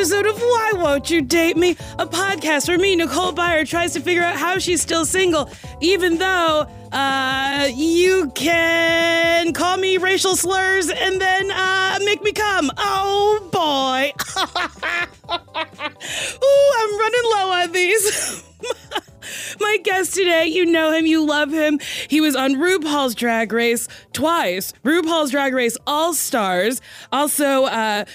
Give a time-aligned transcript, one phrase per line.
[0.00, 1.72] Episode of Why Won't You Date Me?
[1.98, 5.50] A podcast where me, Nicole Byer, tries to figure out how she's still single,
[5.82, 12.70] even though uh, you can call me racial slurs and then uh, make me come.
[12.78, 14.10] Oh boy.
[16.44, 18.42] Ooh, I'm running low on these.
[19.60, 21.78] My guest today, you know him, you love him.
[22.08, 24.72] He was on RuPaul's Drag Race twice.
[24.82, 26.80] RuPaul's Drag Race All Stars.
[27.12, 28.06] Also, uh,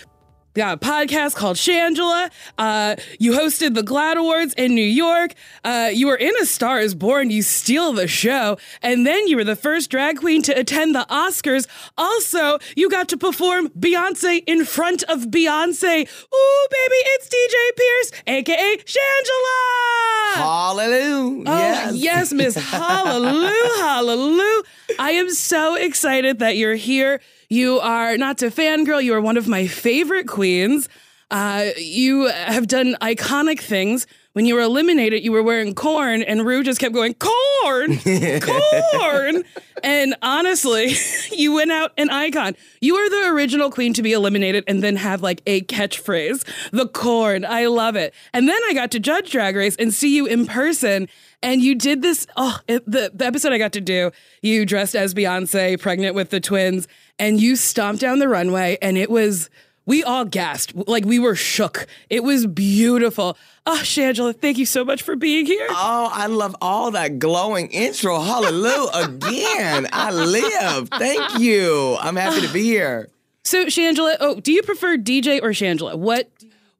[0.55, 2.31] got a podcast called Shangela.
[2.57, 5.33] Uh, you hosted the GLAAD Awards in New York.
[5.63, 7.29] Uh, you were in A Star is Born.
[7.29, 8.57] You steal the show.
[8.81, 11.67] And then you were the first drag queen to attend the Oscars.
[11.97, 16.01] Also, you got to perform Beyonce in front of Beyonce.
[16.01, 20.35] Ooh, baby, it's DJ Pierce, aka Shangela.
[20.35, 21.43] Hallelujah.
[21.47, 24.63] Oh, yes, Miss Hallelujah, Hallelujah.
[24.99, 27.21] I am so excited that you're here.
[27.55, 30.89] You are not to fangirl, you are one of my favorite queens.
[31.31, 34.07] Uh, you have done iconic things.
[34.33, 37.97] When you were eliminated, you were wearing corn, and Rue just kept going, corn,
[38.41, 39.43] corn.
[39.81, 40.97] and honestly,
[41.31, 42.57] you went out an icon.
[42.81, 46.89] You are the original queen to be eliminated and then have like a catchphrase, the
[46.89, 47.45] corn.
[47.45, 48.13] I love it.
[48.33, 51.07] And then I got to judge Drag Race and see you in person.
[51.41, 52.27] And you did this.
[52.35, 54.11] Oh, it, the, the episode I got to do,
[54.41, 56.89] you dressed as Beyonce, pregnant with the twins,
[57.19, 59.49] and you stomped down the runway, and it was.
[59.87, 61.85] We all gasped, like we were shook.
[62.09, 63.37] It was beautiful.
[63.67, 65.67] Oh, Shangela, thank you so much for being here.
[65.69, 68.19] Oh, I love all that glowing intro.
[68.19, 68.89] Hallelujah.
[68.95, 70.89] Again, I live.
[70.89, 71.97] Thank you.
[71.99, 73.09] I'm happy to be here.
[73.43, 75.95] So, Shangela, oh, do you prefer DJ or Shangela?
[75.95, 76.31] What?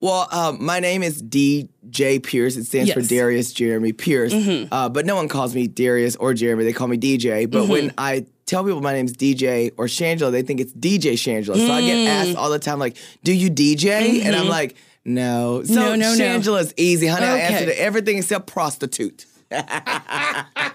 [0.01, 2.57] Well, um, my name is DJ Pierce.
[2.57, 4.33] It stands for Darius Jeremy Pierce.
[4.71, 6.63] Uh, but no one calls me Darius or Jeremy.
[6.63, 7.49] They call me DJ.
[7.49, 11.55] But when I tell people my name's DJ or Shangela, they think it's DJ Shangela.
[11.55, 12.35] So I get asked mm.
[12.37, 14.23] all the time, like, do you DJ?
[14.23, 14.49] And I'm mm-hmm.
[14.49, 15.63] like, no.
[15.63, 16.17] So No, no, no.
[16.17, 17.25] Shangela's easy, honey.
[17.25, 17.41] I Okay.
[17.41, 19.25] answer to everything except prostitute.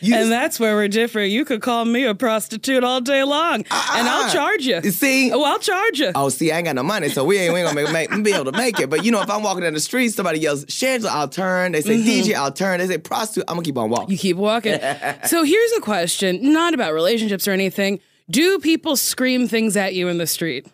[0.00, 1.30] You And that's where we're different.
[1.30, 4.32] You could call me a prostitute all day long, ah, ah, and I'll uh-uh.
[4.32, 4.80] charge you.
[4.82, 5.32] You see?
[5.32, 6.12] Oh, I'll charge you.
[6.14, 8.24] Oh, see, I ain't got no money, so we ain't, we ain't gonna make, make,
[8.24, 8.90] be able to make it.
[8.90, 11.72] But you know, if I'm walking down the street, somebody yells, Shangela, I'll turn.
[11.72, 12.30] They say, mm-hmm.
[12.30, 12.80] DJ, I'll turn.
[12.80, 14.10] They say, prostitute, I'm gonna keep on walking.
[14.10, 14.78] You keep walking.
[15.24, 18.00] so here's a question, not about relationships or anything.
[18.30, 20.66] Do people scream things at you in the street?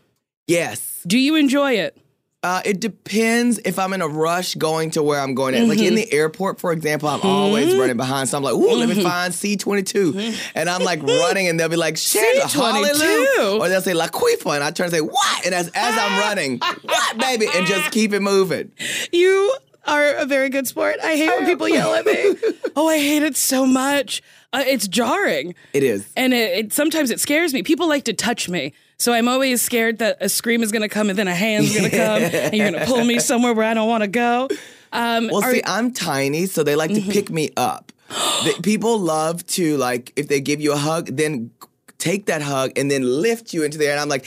[0.47, 1.03] yes.
[1.07, 1.97] Do you enjoy it?
[2.43, 5.69] Uh, it depends if I'm in a rush going to where I'm going at.
[5.69, 8.31] Like in the airport, for example, I'm always running behind.
[8.31, 10.51] So I'm like, ooh, let me find C22.
[10.55, 12.51] And I'm like running, and they'll be like, C22?
[12.51, 13.61] hallelujah.
[13.61, 14.55] Or they'll say, Laquifa.
[14.55, 15.45] And I turn and say, what?
[15.45, 17.47] And as, as I'm running, what, baby?
[17.55, 18.73] And just keep it moving.
[19.13, 19.55] You
[19.87, 20.97] are a very good sport.
[21.03, 22.37] I hate when people yell at me.
[22.77, 24.23] oh, I hate it so much.
[24.53, 25.55] Uh, it's jarring.
[25.75, 26.11] It is.
[26.17, 27.63] And it, it sometimes it scares me.
[27.63, 28.73] People like to touch me.
[29.00, 31.75] So I'm always scared that a scream is going to come and then a hand's
[31.76, 34.08] going to come and you're going to pull me somewhere where I don't want to
[34.08, 34.49] go.
[34.93, 37.93] Um, Well, are- see, I'm tiny, so they like to pick me up.
[38.44, 41.50] The- people love to like if they give you a hug, then
[41.99, 43.93] take that hug and then lift you into the air.
[43.93, 44.26] And I'm like,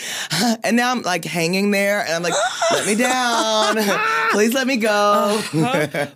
[0.63, 2.33] and now I'm like hanging there, and I'm like,
[2.71, 3.75] let me down,
[4.31, 5.41] please let me go.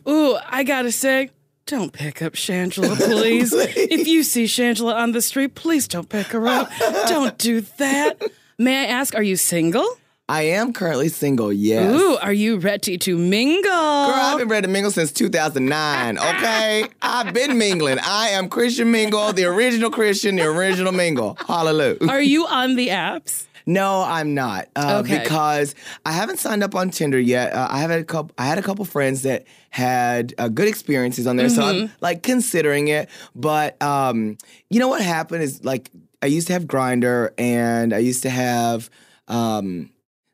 [0.07, 1.29] Ooh, I gotta say,
[1.65, 3.51] don't pick up Shangela, please.
[3.53, 6.69] If you see Shangela on the street, please don't pick her up.
[7.07, 8.21] don't do that.
[8.59, 9.85] May I ask, are you single?
[10.29, 11.53] I am currently single.
[11.53, 11.93] Yes.
[11.93, 13.61] Ooh, are you ready to mingle?
[13.71, 13.71] Girl,
[14.13, 16.85] I've been ready to mingle since 2009, okay?
[17.01, 17.99] I've been mingling.
[18.03, 21.37] I am Christian Mingle, the original Christian, the original Mingle.
[21.47, 21.97] Hallelujah.
[22.09, 23.45] Are you on the apps?
[23.67, 24.67] No, I'm not.
[24.75, 25.19] Uh, Okay.
[25.19, 25.75] Because
[26.05, 27.53] I haven't signed up on Tinder yet.
[27.53, 28.33] Uh, I have had a couple.
[28.37, 31.83] I had a couple friends that had uh, good experiences on there, so Mm-hmm.
[31.85, 33.09] I'm like considering it.
[33.35, 34.37] But um,
[34.69, 35.91] you know what happened is like
[36.21, 38.89] I used to have Grindr, and I used to have
[39.27, 39.91] um,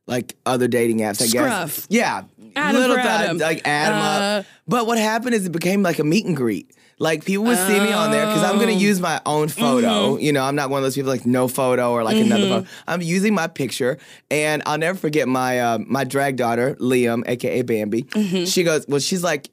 [0.08, 1.22] like other dating apps.
[1.22, 1.76] I Scruff.
[1.76, 1.88] guess.
[1.90, 2.24] Yeah.
[2.56, 3.38] Adam little Adam.
[3.40, 4.46] like add 'em Uh, up.
[4.68, 6.72] But what happened is it became like a meet and greet.
[7.00, 8.78] Like people would see me on there because I'm gonna Oh.
[8.78, 10.14] use my own photo.
[10.14, 10.22] Mm-hmm.
[10.22, 12.68] You know, I'm not one of those people like no photo or like another photo.
[12.88, 13.98] I'm using my picture,
[14.30, 18.04] and I'll never forget my uh, my drag daughter Liam, aka Bambi.
[18.04, 18.46] Mm-hmm.
[18.46, 19.50] She goes, well, she's like.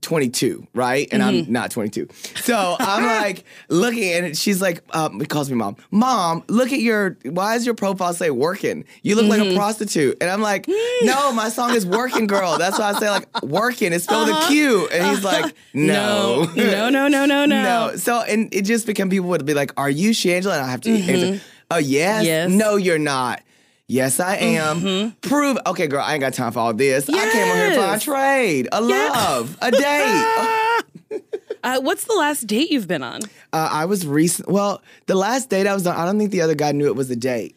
[0.00, 1.08] 22, right?
[1.12, 1.46] And Mm-hmm.
[1.46, 2.08] I'm not 22.
[2.36, 5.76] So I'm like looking and she's like, um, it calls me mom.
[5.90, 8.84] Mom, look at your, why does your profile say working?
[9.02, 9.42] You look Mm-hmm.
[9.42, 10.16] like a prostitute.
[10.20, 10.66] And I'm like,
[11.02, 12.56] no, my song is working girl.
[12.58, 13.92] That's why I say like working.
[13.92, 14.88] It's spelled a Q.
[14.92, 16.42] And he's like, no.
[16.42, 16.54] Uh-huh.
[16.56, 17.62] No, no, no, no, no.
[17.90, 17.96] No.
[17.96, 20.54] So, and it just became people would be like, are you Shangela?
[20.54, 21.40] And I have to answer,
[21.70, 22.24] oh, yes.
[22.24, 22.50] Yes.
[22.50, 23.42] No, you're not.
[23.90, 25.12] Yes, I am.
[25.22, 25.56] Prove.
[25.66, 27.08] Okay, girl, I ain't got time for all this.
[27.08, 30.84] I came on here for a trade, a love, a date.
[31.64, 33.20] Uh, what's the last date you've been on?
[33.52, 34.48] Uh, I was recent.
[34.48, 36.94] Well, the last date I was on, I don't think the other guy knew it
[36.94, 37.56] was a date.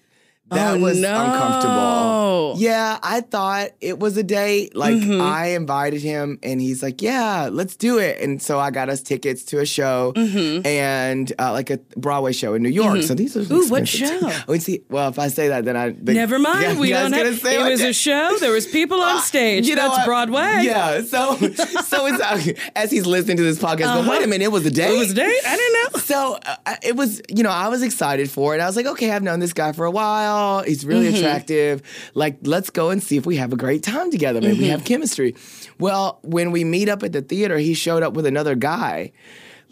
[0.52, 1.08] That Oh, was no.
[1.10, 2.56] uncomfortable.
[2.58, 4.76] Yeah, I thought it was a date.
[4.76, 5.22] Like Mm-hmm.
[5.22, 9.02] I invited him, and he's like, "Yeah, let's do it." And so I got us
[9.02, 13.02] tickets to a show and uh, like a Broadway show in New York.
[13.04, 13.54] So these are Mm-hmm.
[13.54, 14.20] Ooh, what show?
[14.48, 16.62] Oh, see, well, if I say that, then I the- Never mind.
[16.62, 17.40] Yeah, we guys don't have.
[17.40, 18.38] say It was a show.
[18.40, 19.68] There was people on stage.
[19.68, 20.06] You know That's?
[20.06, 20.60] Broadway.
[20.64, 21.02] Yeah.
[21.02, 23.96] So, so it's uh, as he's listening to this podcast.
[24.04, 24.86] But wait a minute, it was a date.
[24.86, 24.96] Uh-huh.
[24.96, 25.40] It was a date.
[25.48, 26.00] I didn't know.
[26.02, 28.60] So uh, it was, you know, I was excited for it.
[28.62, 30.41] I was like, okay, I've known this guy for a while.
[30.66, 31.16] He's really Mm-hmm.
[31.18, 31.82] attractive.
[32.14, 34.40] Like, let's go and see if we have a great time together.
[34.42, 34.72] Maybe we Mm-hmm.
[34.72, 35.36] have chemistry.
[35.80, 39.12] Well, when we meet up at the theater, he showed up with another guy.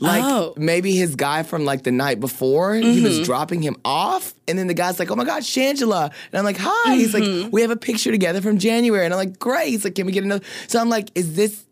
[0.02, 0.54] Like Oh.
[0.56, 3.04] maybe his guy from like the night before, he Mm-hmm.
[3.04, 6.46] was dropping him off, and then the guy's like, "Oh my God, Shangela!" And I'm
[6.46, 7.44] like, "Hi." He's Mm-hmm.
[7.44, 10.06] like, "We have a picture together from January," and I'm like, "Great." He's like, "Can
[10.06, 11.66] we get another?" So I'm like, "Is this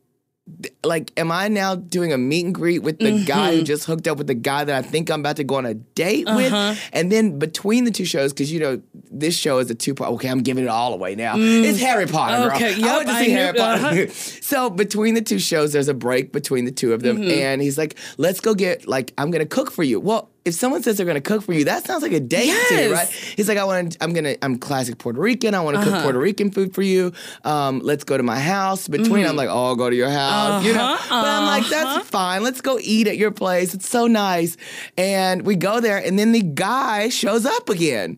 [0.84, 3.58] like, am I now doing a meet and greet with the guy Mm-hmm.
[3.60, 5.66] who just hooked up with the guy that I think I'm about to go on
[5.66, 6.38] a date Uh-huh.
[6.38, 6.90] with?
[6.94, 10.12] And then between the two shows, because you know this show is a two part.
[10.14, 11.36] Okay, I'm giving it all away now.
[11.38, 12.52] It's Harry Potter, girl.
[12.52, 12.56] Mm.
[12.56, 13.84] Okay, I yep, went to I see knew- Potter.
[13.86, 14.08] uh-huh.
[14.42, 17.30] so between the two shows, there's a break between the two of them, Mm-hmm.
[17.32, 20.30] and he's like, "Let's go get like I'm gonna cook for you." Well.
[20.48, 22.94] If someone says they're gonna cook for you, that sounds like a date to you,
[22.94, 23.08] right?
[23.08, 25.54] He's like, I want, to, I'm gonna, I'm classic Puerto Rican.
[25.54, 25.92] I want to Uh-huh.
[25.92, 27.12] cook Puerto Rican food for you.
[27.44, 28.88] Um, let's go to my house.
[28.88, 30.80] Between, I'm like, oh, I'll go to your house, you know.
[30.80, 30.94] Mm-hmm.
[31.14, 32.44] Uh-huh, But I'm like, that's fine.
[32.44, 33.74] Let's go eat at your place.
[33.74, 34.58] It's so nice.
[34.98, 38.18] And we go there, and then the guy shows up again,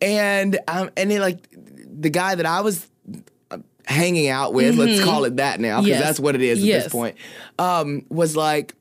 [0.00, 2.86] and um, and he like the guy that I was
[3.50, 5.98] uh, hanging out with, let's call it that now, because Mm-hmm.
[6.00, 6.02] Yes.
[6.02, 6.84] that's what it is at Yes.
[6.84, 7.16] this point.
[7.58, 8.74] Um, was like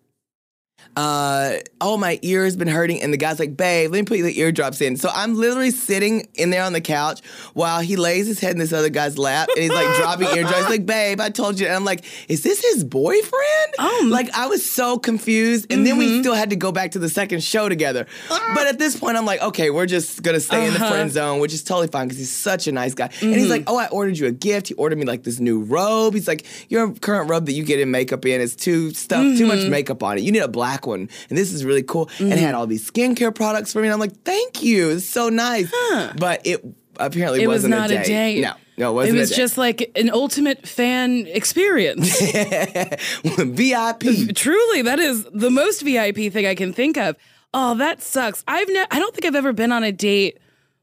[1.00, 3.02] uh, oh, my ear's been hurting.
[3.02, 4.98] And the guy's like, babe, let me put the eardrops in.
[4.98, 7.22] So I'm literally sitting in there on the couch
[7.54, 10.58] while he lays his head in this other guy's lap and he's like dropping eardrops.
[10.58, 11.68] He's like, babe, I told you.
[11.68, 13.76] And I'm like, is this his boyfriend?
[13.78, 14.08] Oh.
[14.10, 15.72] Like, I was so confused.
[15.72, 16.20] And then we mm-hmm.
[16.22, 18.06] still had to go back to the second show together.
[18.30, 18.52] Ah.
[18.54, 20.90] But at this point, I'm like, okay, we're just going to stay in the uh-huh.
[20.92, 23.06] friend zone, which is totally fine because he's such a nice guy.
[23.22, 23.52] And he's mm-hmm.
[23.52, 24.68] like, oh, I ordered you a gift.
[24.68, 26.14] He ordered me like this new robe.
[26.14, 29.46] He's like, your current robe that you get in makeup in is too stuff, too
[29.46, 29.72] much mm-hmm.
[29.72, 30.24] makeup on it.
[30.24, 31.10] You need a black one.
[31.30, 32.10] And this is really cool.
[32.20, 32.58] And it had mm-hmm.
[32.58, 33.88] all these skincare products for me.
[33.88, 34.90] And I'm like, thank you.
[34.92, 35.72] It's so nice.
[36.18, 36.64] But it
[36.98, 38.42] apparently It was wasn't not a date.
[38.42, 42.20] No, no, it wasn't It was a just like an ultimate fan experience.
[43.24, 44.04] VIP.
[44.36, 47.16] Truly, that is the most VIP thing I can think of.
[47.54, 48.44] Oh, that sucks.
[48.48, 50.40] I've ne- I don't think I've ever been on a date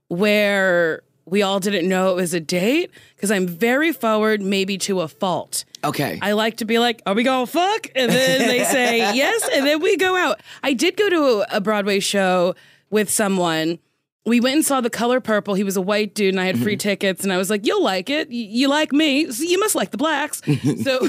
[0.08, 5.00] where we all didn't know it was a date because I'm very forward, maybe to
[5.00, 5.64] a fault.
[5.82, 6.18] Okay.
[6.22, 9.66] I like to be like, "Are we gonna fuck?" And then they say yes, and
[9.66, 10.40] then we go out.
[10.62, 12.54] I did go to a, Broadway show
[12.90, 13.80] with someone.
[14.24, 15.54] We went and saw The Color Purple.
[15.54, 16.78] He was a white dude, and I had free mm-hmm.
[16.78, 17.24] tickets.
[17.24, 18.30] And I was like, "You'll like it.
[18.30, 20.42] You like me, so you must like the blacks."
[20.82, 21.08] so,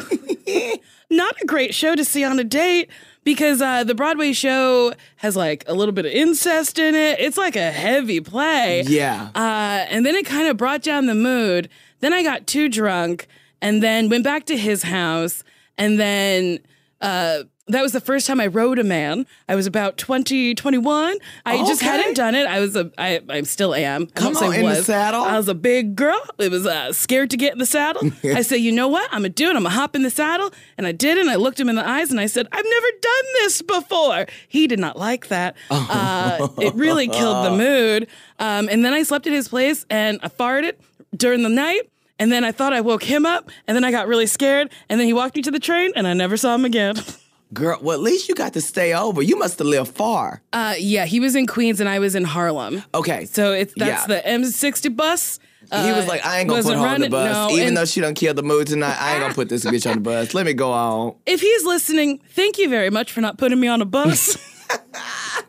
[1.11, 2.89] not a great show to see on a date
[3.27, 7.19] because uh, the Broadway show has like a little bit of incest in it.
[7.19, 8.83] It's like a heavy play.
[8.83, 9.31] yeah.
[9.35, 11.67] Uh, and then it kind of brought down the mood.
[11.99, 13.27] Then I got too drunk
[13.61, 15.43] and then went back to his house.
[15.77, 16.59] And then
[17.01, 19.25] uh, that was the first time I rode a man.
[19.49, 21.17] I was about 20, 21.
[21.45, 22.47] I just hadn't done it.
[22.47, 24.03] I was a, I, I still am.
[24.15, 24.85] I Come on, in the was.
[24.85, 25.21] saddle?
[25.21, 26.19] I was a big girl.
[26.37, 28.09] It was uh, scared to get in the saddle.
[28.23, 29.09] I said, you know what?
[29.11, 29.55] I'm gonna do it.
[29.55, 31.17] I'm gonna hop in the saddle, and I did.
[31.17, 34.25] And I looked him in the eyes, and I said, I've never done this before.
[34.47, 35.55] He did not like that.
[35.89, 38.07] Uh, it really killed the mood.
[38.39, 40.73] Um, and then I slept at his place, and I farted
[41.15, 41.89] during the night.
[42.19, 44.69] And then I thought I woke him up, and then I got really scared.
[44.89, 46.95] And then he walked me to the train, and I never saw him again.
[47.53, 49.21] Girl, well, at least you got to stay over.
[49.21, 50.41] You must have lived far.
[50.51, 52.83] Uh, yeah, he was in Queens, and I was in Harlem.
[52.93, 53.25] Okay.
[53.25, 54.15] So it's that's Yeah.
[54.21, 55.39] the M60 bus.
[55.71, 57.33] he was Uh, like, I ain't gonna put her on the bus.
[57.51, 59.89] no, Even though she don't killed the mood tonight, I ain't gonna put this bitch
[59.89, 60.33] on the bus.
[60.33, 61.15] Let me go on.
[61.25, 64.37] if he's listening, thank you very much for not putting me on a bus.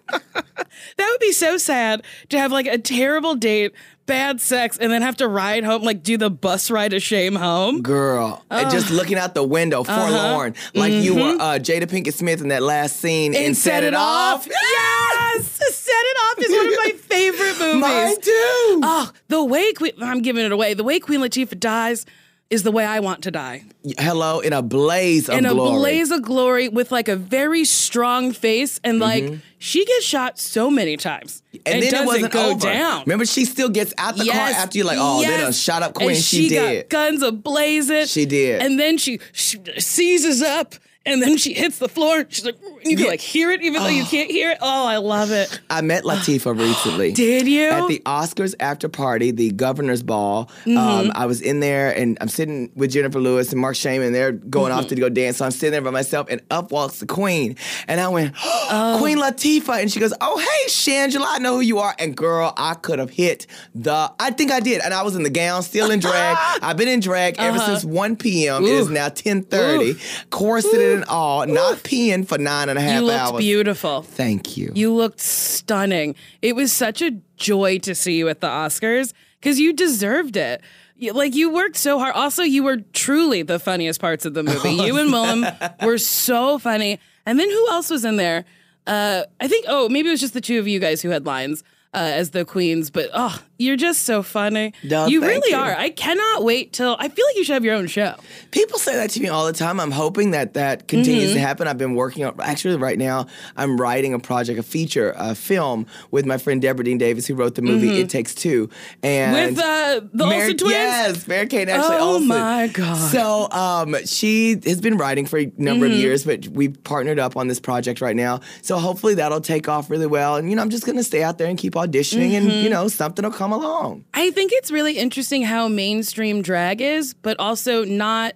[0.08, 3.72] that would be so sad to have like a terrible date,
[4.08, 7.36] bad sex, and then have to ride home, like do the bus ride of shame
[7.36, 7.82] home.
[7.82, 12.40] Girl, and just looking out the window, forlorn, like you were uh, Jada Pinkett Smith
[12.40, 14.48] in that last scene and, Set It Off.
[14.48, 15.46] Yes!
[15.46, 17.80] Set It Off is one of my favorite movies.
[17.80, 18.80] Mine too.
[18.82, 20.74] Oh, the way Queen, I'm giving it away.
[20.74, 22.06] The way Queen Latifah dies
[22.50, 23.64] is the way I want to die.
[23.98, 25.38] Hello, in a blaze of glory.
[25.38, 25.78] in a glory.
[25.78, 29.36] blaze of glory with like a very strong face and like Mm-hmm.
[29.58, 32.60] she gets shot so many times and then doesn't it wasn't go over.
[32.66, 33.02] down.
[33.04, 35.92] Remember, she still gets out the car after you're like, oh, they done shot up
[35.94, 36.10] Queen.
[36.10, 36.88] And she, did.
[36.88, 38.10] got guns ablazing.
[38.10, 38.62] She did.
[38.62, 40.74] And then she, she seizes up
[41.08, 42.24] and then she hits the floor.
[42.28, 43.10] She's like, you can Yeah.
[43.10, 44.58] like hear it even though you can't hear it.
[44.60, 45.60] Oh, I love it.
[45.70, 47.12] I met Latifah recently.
[47.12, 47.68] Did you?
[47.68, 50.46] At the Oscars after party, the governor's ball.
[50.64, 50.76] Mm-hmm.
[50.78, 54.12] Um, I was in there and I'm sitting with Jennifer Lewis and Marc Shaiman.
[54.12, 54.78] They're going Mm-hmm.
[54.80, 55.38] off to go dance.
[55.38, 57.56] So I'm sitting there by myself and up walks the queen.
[57.88, 58.34] And I went,
[58.70, 58.96] Oh.
[59.00, 59.80] Queen Latifah.
[59.80, 61.94] And she goes, Oh, hey, Shangela, I know who you are.
[61.98, 64.82] And girl, I could have hit the, I think I did.
[64.82, 66.36] And I was in the gown, still in drag.
[66.62, 68.62] I've been in drag ever since 1 p.m.
[68.64, 68.94] It is Uh-huh.
[68.94, 70.28] Now 10.30.
[70.30, 73.38] Corseted all, not peeing for nine and a half you looked hours.
[73.38, 74.02] beautiful.
[74.02, 74.72] Thank you.
[74.74, 76.14] You looked stunning.
[76.42, 80.60] It was such a joy to see you at the Oscars because you deserved it.
[80.96, 82.14] You- Like you worked so hard.
[82.14, 84.70] Also, you were truly the funniest parts of the movie.
[84.86, 86.98] you and Willam were so funny.
[87.26, 88.44] And then who else was in there?
[88.86, 89.66] Uh, I think.
[89.68, 91.62] Oh, maybe it was just the two of you guys who had lines
[91.92, 92.90] uh, as the queens.
[92.90, 94.72] But oh, you're just so funny.
[94.84, 95.56] No, you really you.
[95.56, 95.74] are.
[95.76, 96.96] I cannot wait till.
[96.98, 98.14] I feel like you should have your own show.
[98.52, 99.80] People say that to me all the time.
[99.80, 101.34] I'm hoping that that continues Mm-hmm.
[101.34, 101.68] to happen.
[101.68, 105.86] I've been working on, actually, right now, I'm writing a project, a feature, a film
[106.10, 108.70] with my friend Deborah Dean Davis, who wrote the movie It Takes Two.
[109.02, 109.54] And Mm-hmm.
[109.56, 110.72] With uh, the Mary- Olsen twins.
[110.72, 112.28] Yes, Mary Kate and Ashley Oh Olsen.
[112.28, 113.10] my God.
[113.10, 115.94] So um, she has been writing for a number Mm-hmm.
[115.94, 118.40] of years, but we partnered up on this project right now.
[118.62, 120.36] So hopefully that'll take off really well.
[120.36, 122.64] And you know, I'm just gonna stay out there and keep auditioning, and Mm-hmm.
[122.64, 124.04] you know, something will come along.
[124.14, 128.34] I think it's really interesting how mainstream drag is, but also not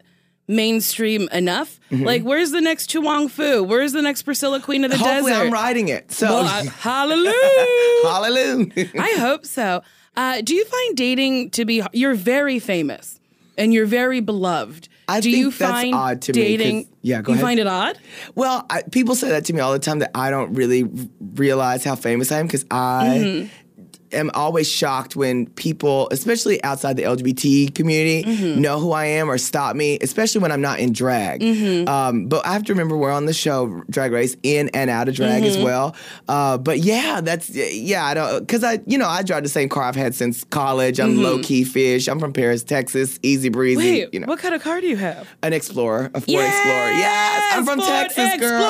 [0.48, 1.78] mainstream enough.
[1.90, 2.04] Mm-hmm.
[2.04, 3.62] Like, where's the next To Wong Foo?
[3.62, 5.46] Where's the next Priscilla Queen of the Hopefully, Desert?
[5.46, 6.12] I'm writing it.
[6.12, 7.32] So Well, I- hallelujah.
[8.02, 8.90] hallelujah.
[8.98, 9.82] I hope so.
[10.16, 11.82] Uh, do you find dating to be?
[11.92, 13.18] You're very famous
[13.56, 14.88] and you're very beloved.
[15.08, 16.88] I do think you that's find odd to me, dating?
[17.02, 17.26] yeah, go ahead.
[17.28, 17.42] you ahead.
[17.44, 17.98] find it odd?
[18.34, 20.88] Well, I, people say that to me all the time that I don't really
[21.34, 23.48] realize how famous I am because I Mm-hmm.
[24.12, 28.60] Am always shocked when people, especially outside the LGBT community, Mm-hmm.
[28.60, 31.40] know who I am or stop me, especially when I'm not in drag.
[31.40, 31.88] Mm-hmm.
[31.88, 35.08] Um, but I have to remember we're on the show Drag Race in and out
[35.08, 35.58] of drag Mm-hmm.
[35.58, 35.94] as well.
[36.28, 39.68] Uh, but yeah, that's yeah, I don't because I you know I drive the same
[39.68, 41.00] car I've had since college.
[41.00, 42.08] I'm low key fish.
[42.08, 43.80] I'm from Paris, Texas, easy breezy.
[43.82, 43.90] Mm-hmm.
[43.92, 45.28] Wait, you know, what kind of car do you have?
[45.42, 46.90] an Explorer, a Ford Explorer.
[46.92, 48.62] Yes, I'm from Ford Texas, girl.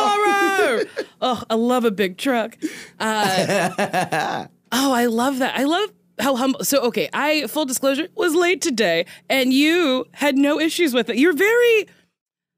[0.87, 1.07] Explorer.
[1.23, 2.57] oh, I love a big truck.
[2.99, 5.59] Uh, oh, I love that.
[5.59, 6.65] I love how humble.
[6.65, 11.19] So, okay, I full disclosure was late today, and you had no issues with it.
[11.19, 11.87] You're very.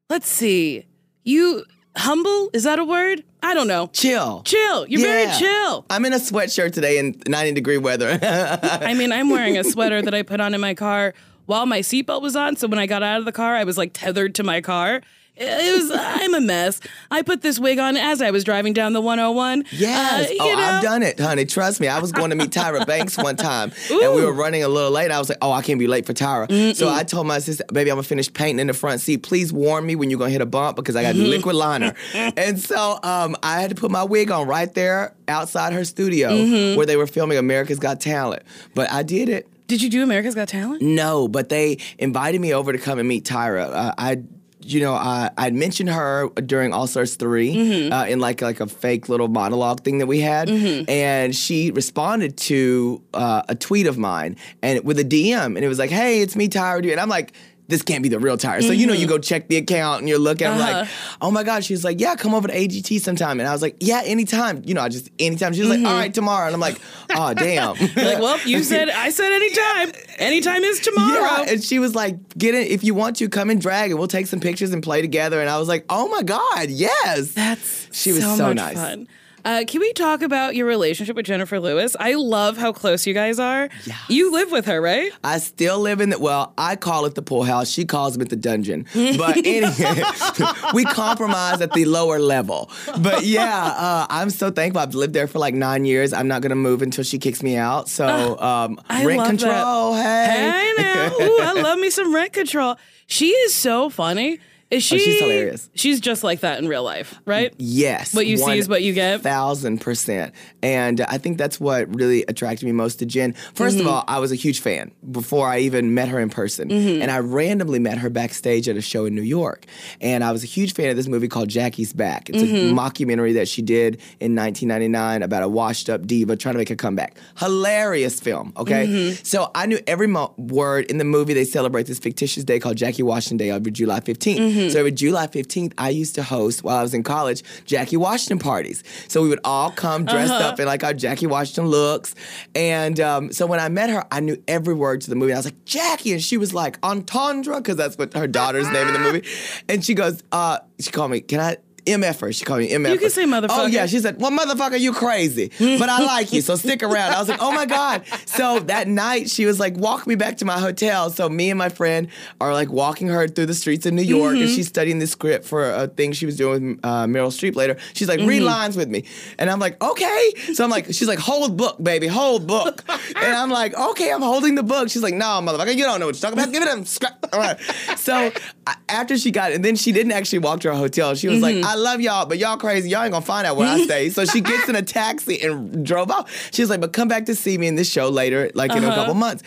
[0.08, 0.86] Let's see.
[1.24, 1.64] You
[1.96, 3.24] humble is that a word?
[3.42, 3.88] I don't know.
[3.92, 4.42] Chill.
[4.44, 4.86] Chill.
[4.86, 5.84] You're very chill.
[5.90, 8.18] I'm in a sweatshirt today in 90 degree weather.
[8.22, 11.14] I mean, I'm wearing a sweater that I put on in my car
[11.46, 12.56] while my seatbelt was on.
[12.56, 15.02] So when I got out of the car, I was like tethered to my car.
[15.36, 16.80] It was, I'm a mess.
[17.10, 19.64] I put this wig on as I was driving down the 101.
[19.72, 20.30] yes.
[20.30, 21.44] Uh, oh, know, I've done it, honey.
[21.44, 21.88] Trust me.
[21.88, 24.92] I was going to meet Tyra Banks one time and we were running a little
[24.92, 25.10] late.
[25.10, 26.74] I was like, oh, I can't be late for Tyra.
[26.76, 29.24] So I told my sister, baby, I'm going to finish painting in the front seat.
[29.24, 31.94] Please warn me when you're going to hit a bump because I got liquid liner.
[32.14, 36.44] and so um, I had to put my wig on right there outside her studio
[36.44, 36.76] Mm-hmm.
[36.76, 38.42] where they were filming America's Got Talent.
[38.74, 39.48] But I did it.
[39.66, 40.82] Did you do America's Got Talent?
[40.82, 43.70] No, but they invited me over to come and meet Tyra.
[43.72, 44.22] Uh, I,
[44.64, 47.92] you know, I I'd mentioned her during All Stars 3 Mm-hmm.
[47.92, 50.48] uh, in like like a fake little monologue thing that we had,
[50.88, 55.68] and she responded to uh, a tweet of mine and with a DM, and it
[55.68, 57.32] was like, "Hey, it's me, Tyra," and I'm like.
[57.66, 58.62] This can't be the real Tyra.
[58.62, 59.16] So you know, you mm-hmm.
[59.16, 60.46] go check the account and you're looking.
[60.46, 61.16] I'm like, uh-huh.
[61.22, 61.64] oh my god.
[61.64, 63.40] She's like, yeah, come over to AGT sometime.
[63.40, 64.62] And I was like, yeah, anytime.
[64.64, 65.54] You know, I just anytime.
[65.54, 65.86] She was like, mm-hmm.
[65.86, 66.46] all right, tomorrow.
[66.46, 66.78] And I'm like,
[67.10, 67.76] oh damn.
[67.76, 69.92] Like, well, you said I said anytime.
[70.18, 71.44] Anytime is tomorrow.
[71.44, 73.28] Yeah, and she was like, "Get it if you want to.
[73.28, 75.84] Come and drag, and we'll take some pictures and play together." And I was like,
[75.88, 78.74] "Oh my god, yes!" That's She was so, so much nice.
[78.74, 79.08] fun.
[79.44, 81.94] Uh, can we talk about your relationship with Jennifer Lewis?
[82.00, 83.68] I love how close you guys are.
[83.84, 83.98] Yes.
[84.08, 85.12] You live with her, right?
[85.22, 86.54] I still live in the well.
[86.56, 87.70] I call it the pool house.
[87.70, 88.86] She calls it the dungeon.
[88.94, 90.02] But anyway,
[90.74, 92.70] we compromise at the lower level.
[92.98, 94.80] But yeah, uh, I'm so thankful.
[94.80, 96.12] I've lived there for like nine years.
[96.12, 97.88] I'm not gonna move until she kicks me out.
[97.88, 99.94] So um, I rent control.
[99.94, 100.52] Hey.
[100.54, 102.76] Hey now, Ooh, I love me some rent control.
[103.06, 104.40] She is so funny.
[104.70, 104.96] Is she?
[104.96, 105.70] Oh, she's hilarious.
[105.74, 107.54] She's just like that in real life, right?
[107.58, 108.14] Yes.
[108.14, 109.20] What you see is what you get.
[109.20, 110.34] Thousand percent.
[110.62, 113.32] And I think that's what really attracted me most to Jen.
[113.54, 113.80] 1st Mm-hmm.
[113.80, 116.68] of all, I was a huge fan before I even met her in person.
[116.68, 117.02] Mm-hmm.
[117.02, 119.66] And I randomly met her backstage at a show in New York.
[120.00, 122.30] And I was a huge fan of this movie called Jackie's Back.
[122.30, 122.76] It's Mm-hmm.
[122.76, 126.70] a mockumentary that she did in 1999 about a washed up diva trying to make
[126.70, 127.16] a comeback.
[127.38, 128.86] Hilarious film, okay?
[128.86, 129.22] Mm-hmm.
[129.24, 131.34] So I knew every mo- word in the movie.
[131.34, 134.53] They celebrate this fictitious day called Jackie Washington Day every July 15th.
[134.54, 134.70] Mm-hmm.
[134.70, 138.38] So every July 15th, I used to host while I was in college Jackie Washington
[138.38, 138.82] parties.
[139.08, 140.48] So we would all come dressed Uh-huh.
[140.48, 142.14] up in like our Jackie Washington looks.
[142.54, 145.32] And um, so when I met her, I knew every word to the movie.
[145.32, 146.12] I was like, Jackie.
[146.12, 149.26] And she was like, Entendre, because that's what her daughter's name in the movie.
[149.68, 151.56] And she goes, uh, she called me, can I?
[151.86, 152.34] MFer.
[152.36, 152.92] She called me MFer.
[152.92, 153.48] You can say motherfucker.
[153.50, 153.86] Oh, yeah.
[153.86, 155.50] She said, Well, motherfucker, you crazy.
[155.78, 157.12] But I like you, so stick around.
[157.14, 158.04] I was like, Oh my God.
[158.26, 161.10] So that night, she was like, Walk me back to my hotel.
[161.10, 162.08] So me and my friend
[162.40, 164.54] are like walking her through the streets of New York, and Mm-hmm.
[164.54, 167.76] she's studying the script for a thing she was doing with uh, Meryl Streep later.
[167.92, 168.28] She's like, Mm-hmm.
[168.28, 169.04] Read lines with me.
[169.38, 170.32] And I'm like, Okay.
[170.54, 172.82] So I'm like, She's like, Hold book, baby, hold book.
[172.88, 174.88] And I'm like, Okay, I'm holding the book.
[174.88, 176.52] She's like, No, motherfucker, you don't know what you're talking about.
[176.52, 177.24] Give it a scrap.
[177.32, 177.58] All right.
[177.96, 178.30] So
[178.66, 181.14] I- after she got it, and then she didn't actually walk to her hotel.
[181.14, 181.62] She was Mm-hmm.
[181.62, 182.88] like, I love y'all, but y'all crazy.
[182.90, 184.08] Y'all ain't gonna find out where I stay.
[184.10, 186.30] So she gets in a taxi and drove off.
[186.52, 188.84] She was like, but come back to see me in this show later, like in
[188.84, 188.94] a Uh-huh.
[188.96, 189.42] couple months.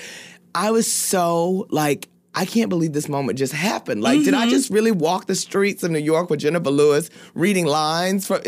[0.53, 2.09] I was so like,
[2.39, 4.01] I can't believe this moment just happened.
[4.01, 4.43] Like, did Mm-hmm.
[4.43, 8.41] I just really walk the streets of New York with Jennifer Lewis reading lines from?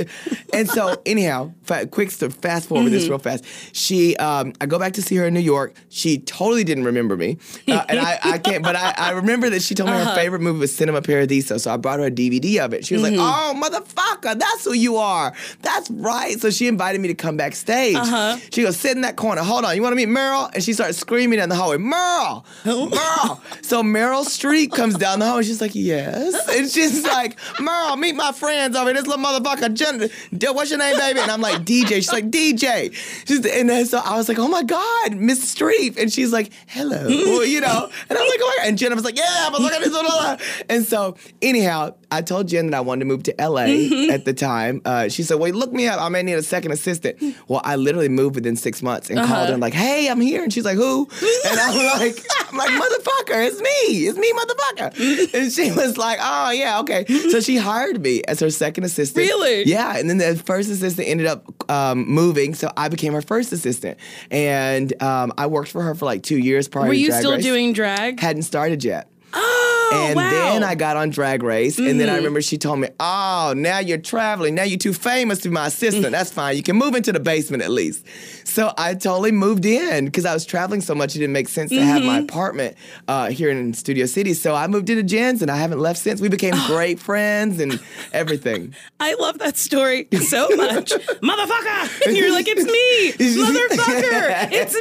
[0.54, 3.10] And so, anyhow, fa- quick to fast forward this Mm-hmm.
[3.12, 3.45] real fast.
[3.75, 5.73] She, um, I go back to see her in New York.
[5.89, 8.63] She totally didn't remember me, uh, and I, I can't.
[8.63, 10.12] But I, I remember that she told me Uh-huh.
[10.12, 11.58] her favorite movie was Cinema Paradiso.
[11.58, 12.86] So I brought her a DVD of it.
[12.86, 13.17] She was Mm-hmm.
[13.17, 15.34] like, "Oh, motherfucker, that's who you are.
[15.62, 17.95] That's right." So she invited me to come backstage.
[17.95, 18.38] Uh-huh.
[18.52, 19.41] She goes, "Sit in that corner.
[19.41, 19.75] Hold on.
[19.75, 23.78] You want to meet Meryl?" And she starts screaming in the hallway, "Meryl, Meryl!" so
[23.83, 28.15] Meryl Streep comes down the hall and She's like, "Yes," and she's like, "Meryl, meet
[28.15, 28.93] my friends over here.
[29.01, 30.09] This little motherfucker, Jen.
[30.55, 32.93] What's your name, baby?" And I'm like, "DJ." She's like, "DJ."
[33.27, 36.51] She's and then so I was like, "Oh my god, Miss Streep," and she's like,
[36.67, 39.49] "Hello," Well, you know, and I'm like, "Oh my god," and Jen was like, "Yeah,
[39.51, 40.37] but look at this." Blah, blah, blah.
[40.69, 44.11] And so anyhow, I told Jen that I wanted to move to LA Mm-hmm.
[44.11, 44.81] at the time.
[44.85, 45.99] Uh, she said, "Wait, look me up.
[46.01, 49.33] I may need a second assistant." Well, I literally moved within six months and Uh-huh.
[49.33, 51.07] called her and like, "Hey, I'm here," and she's like, "Who?"
[51.49, 52.17] And I'm like,
[52.51, 57.05] "I'm like, motherfucker, it's me, it's me, motherfucker." And she was like, "Oh yeah, okay."
[57.32, 59.25] So she hired me as her second assistant.
[59.25, 59.63] Really?
[59.65, 59.97] Yeah.
[59.97, 63.97] And then the first assistant ended up um, moving, so I became her first assistant,
[64.32, 66.88] and um, I worked for her for like two years prior.
[66.88, 67.43] Were you still Race.
[67.43, 68.19] doing drag?
[68.19, 69.10] Hadn't started yet.
[69.33, 70.29] Oh, And wow.
[70.29, 73.79] then I got on Drag Race, and then I remember she told me, "Oh, now
[73.79, 74.55] you're traveling.
[74.55, 76.11] Now you're too famous to be my assistant.
[76.11, 76.55] That's fine.
[76.55, 78.05] You can move into the basement at least."
[78.45, 81.15] So I totally moved in because I was traveling so much.
[81.15, 82.75] It didn't make sense to have my apartment
[83.07, 84.33] uh, here in Studio City.
[84.33, 86.19] So I moved into Jen's, and I haven't left since.
[86.21, 87.79] We became great friends and
[88.13, 88.73] everything.
[88.99, 90.91] I love that story so much.
[91.21, 92.07] Motherfucker!
[92.07, 93.11] And you're like, it's me!
[93.43, 94.49] Motherfucker!
[94.51, 94.73] It's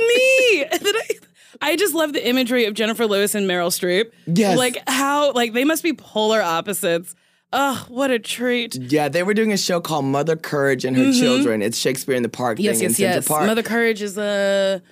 [1.12, 1.18] me!
[1.60, 4.10] I, just love the imagery of Jennifer Lewis and Meryl Streep.
[4.26, 4.56] Yes.
[4.58, 7.14] Like how, like they must be polar opposites.
[7.52, 8.76] Oh, what a treat.
[8.76, 11.62] Yeah, they were doing a show called Mother Courage and Her Children.
[11.62, 13.28] It's Shakespeare in the Park Yes, thing in yes, Central yes.
[13.28, 13.46] Park.
[13.46, 14.82] Mother Courage is a.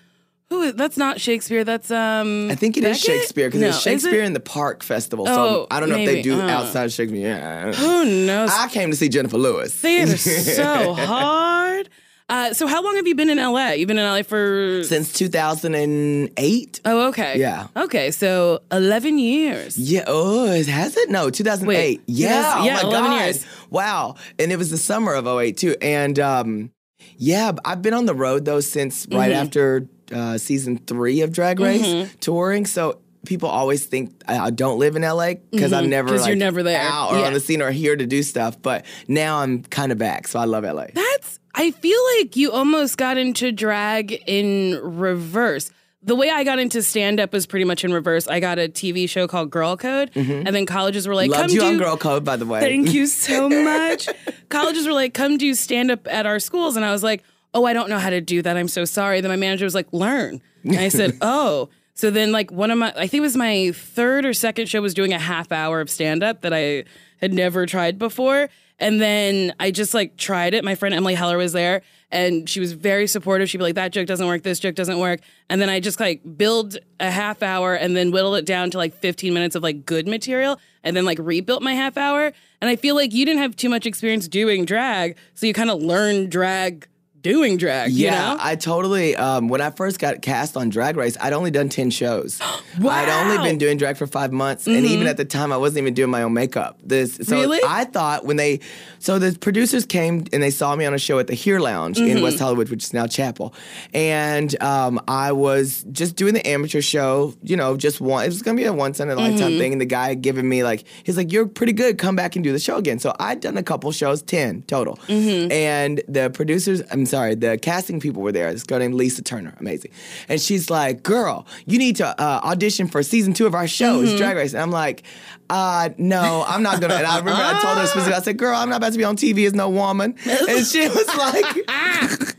[0.49, 1.65] Who is, that's not Shakespeare.
[1.65, 2.49] That's um.
[2.51, 3.21] I think it is Beckett?
[3.21, 4.27] Shakespeare because No, it's Shakespeare it?
[4.27, 5.27] in the Park Festival.
[5.29, 6.45] Oh, So I don't know if they do Uh.
[6.49, 7.21] outside Shakespeare.
[7.27, 7.73] Yeah.
[7.73, 8.51] Who knows?
[8.53, 9.75] I came to see Jennifer Lewis.
[9.75, 10.21] Theater's
[10.57, 11.91] so hard.
[12.29, 13.71] Uh, so how long have you been in LA?
[13.71, 16.81] You've been in LA for Since 2008?
[16.85, 17.39] Oh, okay.
[17.39, 17.69] Yeah.
[17.77, 19.79] Okay, so 11 years.
[19.79, 20.05] Yeah.
[20.07, 21.09] Oh, has it?
[21.11, 21.67] No, 2008.
[21.69, 22.29] Wait, yeah.
[22.57, 23.21] 2000 oh yeah, my 11 God.
[23.25, 23.47] years.
[23.71, 24.15] Wow.
[24.39, 25.77] And it was the summer of 08 too.
[25.81, 26.71] And um,
[27.17, 29.43] yeah, I've been on the road though since right Mm-hmm.
[29.47, 32.67] after uh, season three of Drag Race touring.
[32.67, 35.91] So people always think I don't live in LA because I'm mm-hmm.
[35.91, 36.81] never 'Cause like, you're never there.
[36.81, 37.27] out or Yeah.
[37.27, 38.61] on the scene or here to do stuff.
[38.63, 40.29] But now I'm kind of back.
[40.29, 40.87] So I love LA.
[40.95, 45.71] That's I feel like you almost got into drag in reverse.
[46.03, 48.29] the way I got into stand up was pretty much in reverse.
[48.29, 50.47] I got a TV show called Girl Code, mm-hmm.
[50.47, 52.61] and then colleges were like, Loved "Come you do." on Girl Code, by the way.
[52.61, 54.09] Thank you so much.
[54.49, 57.65] colleges were like, "Come do stand up at our schools," and I was like, "Oh,
[57.65, 58.57] I don't know how to do that.
[58.57, 62.31] I'm so sorry." Then my manager was like, "Learn," and I said, "Oh." So then,
[62.31, 65.15] like one of my, I think it was my third or second show was doing
[65.15, 66.85] a half hour of stand up that I
[67.23, 68.51] had never tried before.
[68.79, 70.63] And then I just like tried it.
[70.63, 71.81] My friend Emily Heller was there
[72.11, 73.49] and she was very supportive.
[73.49, 75.21] She'd be like, that joke doesn't work, this joke doesn't work.
[75.49, 78.77] And then I just like build a half hour and then whittle it down to
[78.77, 82.31] like 15 minutes of like good material and then like rebuilt my half hour.
[82.61, 85.17] And I feel like you didn't have too much experience doing drag.
[85.33, 86.89] So you kind of learned drag
[87.27, 88.37] doing drag, you yeah, know?
[88.41, 89.17] I totally.
[89.17, 92.41] Um, when I first got cast on Drag Race, I'd only done ten shows.
[92.81, 92.91] wow.
[92.91, 95.79] I'd only been doing drag for five months, and even at the time, I wasn't
[95.79, 96.79] even doing my own makeup.
[96.83, 97.61] This, so Really?
[97.67, 98.61] I thought when they,
[98.99, 101.99] so the producers came and they saw me on a show at the Here Lounge
[101.99, 103.55] in West Hollywood, which is now Chapel,
[103.93, 107.35] and um, I was just doing the amateur show.
[107.43, 108.25] You know, just one.
[108.25, 110.49] It was gonna be a once in a lifetime thing, and the guy had given
[110.49, 111.99] me like, he's like, "You're pretty good.
[111.99, 114.99] Come back and do the show again." So I'd done a couple shows, ten total,
[115.09, 118.53] and the producers, I'm sorry, the casting people were there.
[118.53, 119.91] This girl named Lisa Turner, amazing,
[120.29, 124.03] and she's like, "Girl, you need to uh, audition for season two of our show.
[124.03, 125.03] It's Drag Race." And I'm like,
[125.49, 128.55] uh, "No, I'm not gonna." And I remember I told her specifically, I said, "Girl,
[128.55, 131.47] I'm not about to be on TV as no woman," and she was like.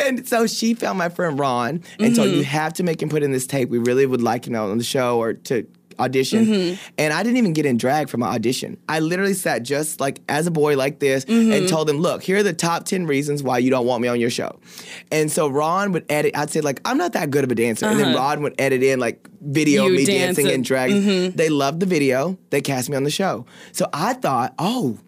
[0.00, 2.36] And so she found my friend Ron and told Mm-hmm.
[2.38, 3.68] you have to make him put in this tape.
[3.68, 5.66] We really would like him on the show or to
[6.00, 6.46] audition.
[6.46, 6.92] Mm-hmm.
[6.98, 8.76] And I didn't even get in drag for my audition.
[8.88, 11.52] I literally sat just like as a boy like this Mm-hmm.
[11.52, 14.08] and told them, look, here are the top 10 reasons why you don't want me
[14.08, 14.58] on your show.
[15.12, 17.86] And so Ron would edit, I'd say like, I'm not that good of a dancer.
[17.86, 19.92] And then Ron would edit in like video of Uh-huh.
[19.92, 20.44] You me dancing.
[20.44, 20.90] dancing and drag.
[20.90, 21.36] Mm-hmm.
[21.36, 22.38] They loved the video.
[22.50, 23.46] They cast me on the show.
[23.72, 24.98] So I thought, oh,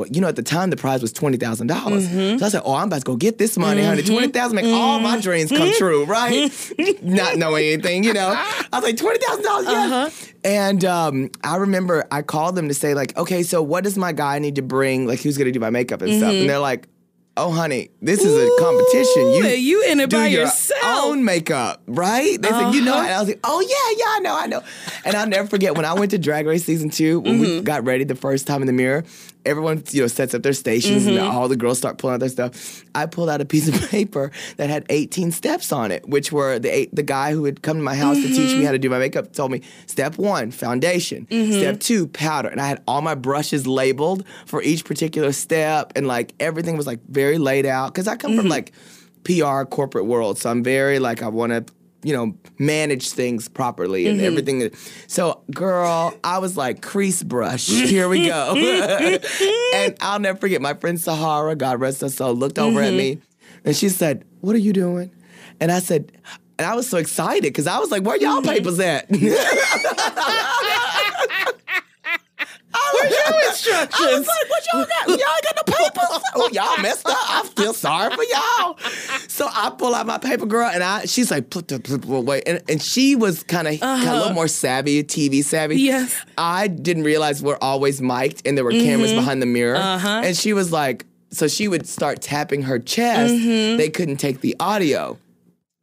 [0.00, 2.08] well, you know, at the time the prize was twenty thousand dollars.
[2.08, 2.38] Mm-hmm.
[2.38, 4.02] So I said, "Oh, I'm about to go get this money, honey.
[4.02, 5.20] Twenty thousand, make all my Mm-hmm.
[5.20, 6.50] dreams come true, right?
[7.02, 8.32] Not knowing anything, you know.
[8.36, 9.92] I was like, twenty thousand dollars, yes.
[9.92, 10.32] Uh-huh.
[10.44, 14.12] And um, I remember I called them to say, like, okay, so what does my
[14.12, 15.06] guy need to bring?
[15.06, 16.32] Like, who's gonna do my makeup and stuff?
[16.32, 16.88] And they're like.
[17.36, 19.22] Oh, honey, this is a competition.
[19.22, 19.46] Mm-hmm.
[19.46, 20.82] Ooh, you in it do by your yourself.
[20.84, 22.42] own makeup, right?
[22.42, 23.02] They said, you know, Uh-huh.
[23.04, 24.62] and I was like, oh yeah, yeah, I know, I know.
[25.06, 27.42] And I'll never forget when I went to Drag Race season two when Mm-hmm.
[27.42, 29.04] we got ready the first time in the mirror.
[29.46, 31.30] Everyone, you know, sets up their stations and Mm-hmm.
[31.36, 32.84] all the girls start pulling out their stuff.
[32.94, 36.58] I pulled out a piece of paper that had 18 steps on it, which were
[36.58, 38.58] the eight, the guy who had come to my house to teach Mm-hmm.
[38.58, 41.26] me how to do my makeup told me step one, foundation.
[41.28, 42.48] Step two, powder.
[42.48, 46.86] And I had all my brushes labeled for each particular step, and like everything was
[46.86, 48.40] like very laid out because I come Mm-hmm.
[48.40, 48.72] from like
[49.24, 51.64] PR corporate world, so I'm very like I want to
[52.02, 54.26] you know manage things properly and mm-hmm.
[54.26, 54.70] everything.
[55.06, 57.66] So, girl, I was like crease brush.
[57.66, 58.54] Here we go.
[59.74, 62.96] and I'll never forget my friend Sahara, God rest her soul, looked over at mm-hmm.
[62.96, 63.22] me
[63.64, 65.10] and she said, "What are you doing?"
[65.60, 66.12] And I said.
[66.58, 68.50] And I was so excited because I was like, "Where y'all mm-hmm.
[68.50, 69.06] papers at?"
[72.92, 74.00] Where's your instructions?
[74.00, 75.08] I was like, what y'all got?
[75.08, 76.22] Y'all got no papers?
[76.34, 77.16] Oh, y'all messed up.
[77.16, 78.78] I feel sorry for y'all.
[79.30, 81.80] So I pull out my paper, girl, and I she's like, put the
[82.12, 82.42] away.
[82.44, 84.32] And, and she was kind of a little uh-huh.
[84.34, 85.76] more savvy, TV savvy.
[85.76, 86.16] Yes.
[86.36, 89.20] I didn't realize we're always mic'd and there were cameras mm-hmm.
[89.20, 89.76] behind the mirror.
[89.76, 90.22] Uh-huh.
[90.24, 93.32] And she was like, so she would start tapping her chest.
[93.32, 93.76] Mm-hmm.
[93.76, 95.16] They couldn't take the audio.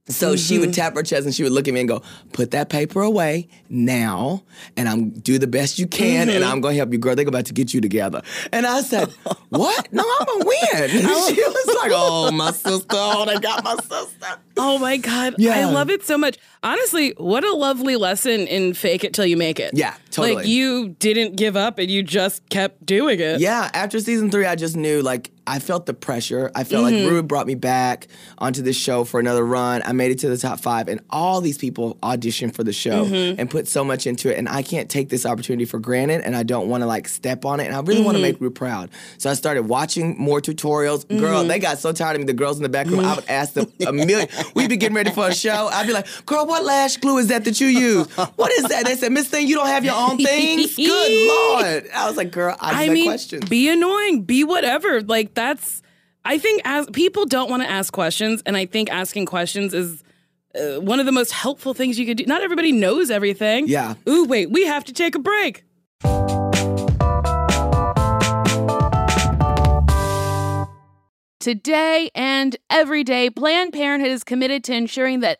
[0.10, 0.82] So she would mm-hmm.
[0.82, 3.50] tap her chest and she would look at me and go, "Put that paper away
[3.70, 4.44] now,
[4.78, 6.52] and I'm do the best you can, and mm-hmm.
[6.52, 7.16] I'm gonna help you, girl.
[7.16, 9.10] They're about to get you together." And I said,
[9.50, 9.92] "What?
[9.92, 12.88] No, I'm gonna win." she was like, "Oh, my sister!
[12.92, 15.36] Oh, they got my sister." Oh my God.
[15.38, 15.56] Yeah.
[15.56, 16.38] I love it so much.
[16.64, 19.72] Honestly, what a lovely lesson in fake it till you make it.
[19.74, 20.36] Yeah, totally.
[20.36, 23.40] Like you didn't give up and you just kept doing it.
[23.40, 26.52] Yeah, after season three, I just knew like I felt the pressure.
[26.54, 27.04] I felt Mm-hmm.
[27.06, 28.08] like Rue brought me back
[28.38, 29.82] onto this show for another run.
[29.86, 33.06] I made it to the top five, and all these people auditioned for the show
[33.06, 33.40] Mm-hmm.
[33.40, 34.38] and put so much into it.
[34.38, 37.46] And I can't take this opportunity for granted, and I don't want to like step
[37.46, 37.68] on it.
[37.68, 38.32] And I really want to Mm-hmm.
[38.34, 38.90] make Rue proud.
[39.18, 41.08] So I started watching more tutorials.
[41.08, 42.26] Girl, they got so tired of me.
[42.26, 44.28] The girls in the back room, I would ask them a million.
[44.54, 45.70] We'd be getting ready for a show.
[45.72, 48.08] I'd be like, "Girl, what lash glue is that that you use?
[48.36, 51.90] What is that?" They said, "Miss Thing, you don't have your own things." Good lord!
[51.96, 55.02] I was like, "Girl, I I mean, questions." be annoying, be whatever.
[55.02, 55.82] Like that's.
[56.26, 60.04] I think as people don't want to ask questions, and I think asking questions is
[60.56, 62.26] uh, one of the most helpful things you could do.
[62.26, 63.70] Not everybody knows everything.
[63.70, 63.94] Yeah.
[64.10, 65.64] Ooh, wait, we have to take a break.
[71.40, 75.40] Today and every day, Planned Parenthood is committed to ensuring that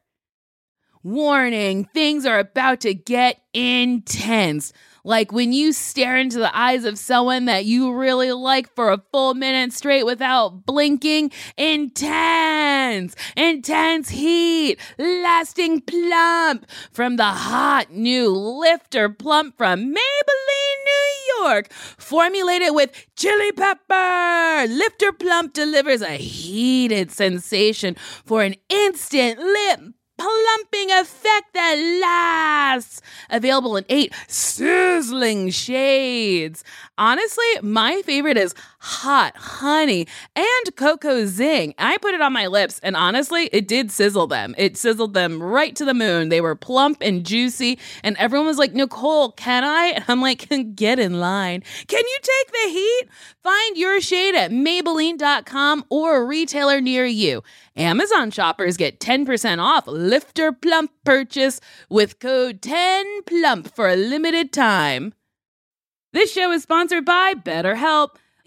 [1.01, 4.73] Warning, things are about to get intense.
[5.03, 9.01] Like when you stare into the eyes of someone that you really like for a
[9.11, 11.31] full minute straight without blinking.
[11.57, 21.71] Intense, intense heat, lasting plump from the hot new Lifter Plump from Maybelline, New York.
[21.71, 30.91] Formulated with chili pepper, Lifter Plump delivers a heated sensation for an instant lip plumping
[30.91, 33.01] effect that lasts.
[33.29, 36.63] Available in eight sizzling shades.
[36.97, 41.73] Honestly, my favorite is hot honey and cocoa zing.
[41.77, 44.55] I put it on my lips, and honestly, it did sizzle them.
[44.57, 46.29] It sizzled them right to the moon.
[46.29, 49.93] They were plump and juicy, and everyone was like, Nicole, can I?
[49.95, 51.63] And I'm like, get in line.
[51.87, 53.03] Can you take the heat?
[53.43, 57.43] Find your shade at Maybelline.com or a retailer near you.
[57.75, 65.13] Amazon shoppers get 10% off Lifter Plump purchase with code 10PLUMP for a limited time.
[66.11, 68.15] This show is sponsored by BetterHelp.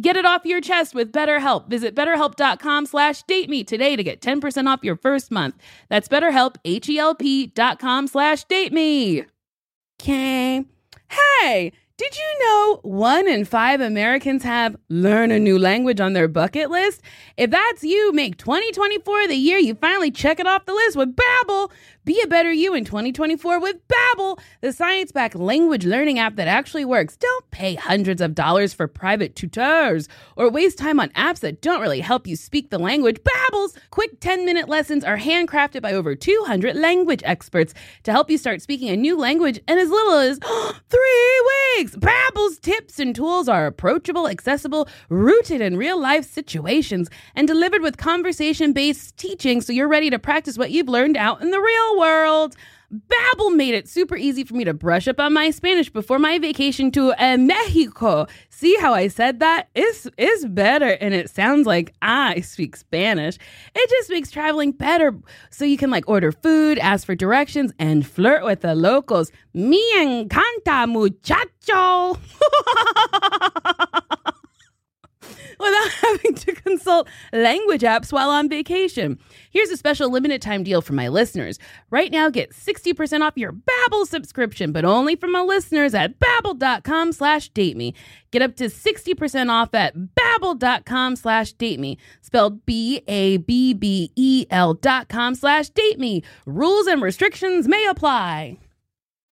[0.00, 1.68] Get it off your chest with BetterHelp.
[1.68, 5.56] Visit betterhelp.com slash date me today to get 10% off your first month.
[5.88, 9.24] That's betterhelp, H-E-L-P dot com slash date me.
[10.00, 10.64] Okay.
[11.08, 16.28] Hey, did you know one in five Americans have learn a new language on their
[16.28, 17.00] bucket list?
[17.36, 21.14] If that's you, make 2024 the year you finally check it off the list with
[21.14, 21.70] Babbel.
[22.06, 26.84] Be a better you in 2024 with Babbel, the science-backed language learning app that actually
[26.84, 27.16] works.
[27.16, 31.80] Don't pay hundreds of dollars for private tutors or waste time on apps that don't
[31.80, 33.18] really help you speak the language.
[33.22, 38.62] Babbel's quick 10-minute lessons are handcrafted by over 200 language experts to help you start
[38.62, 40.38] speaking a new language in as little as
[40.88, 41.00] 3
[41.76, 41.96] weeks.
[41.96, 49.16] Babbel's tips and tools are approachable, accessible, rooted in real-life situations, and delivered with conversation-based
[49.16, 52.56] teaching so you're ready to practice what you've learned out in the real world.
[52.92, 56.38] Babbel made it super easy for me to brush up on my Spanish before my
[56.38, 58.26] vacation to uh, Mexico.
[58.48, 59.68] See how I said that?
[59.74, 63.38] It's, it's better and it sounds like I speak Spanish.
[63.74, 65.14] It just makes traveling better
[65.50, 69.32] so you can like order food, ask for directions, and flirt with the locals.
[69.52, 72.18] Me encanta, muchacho.
[75.66, 79.18] without having to consult language apps while on vacation.
[79.50, 81.58] Here's a special limited time deal for my listeners.
[81.90, 87.12] Right now, get 60% off your Babbel subscription, but only for my listeners at babbel.com
[87.12, 87.94] slash date me.
[88.30, 91.98] Get up to 60% off at babbel.com slash date me.
[92.20, 93.14] Spelled B-A-B-B-E-L
[94.74, 96.22] dot com slash date me.
[96.44, 98.58] Rules and restrictions may apply.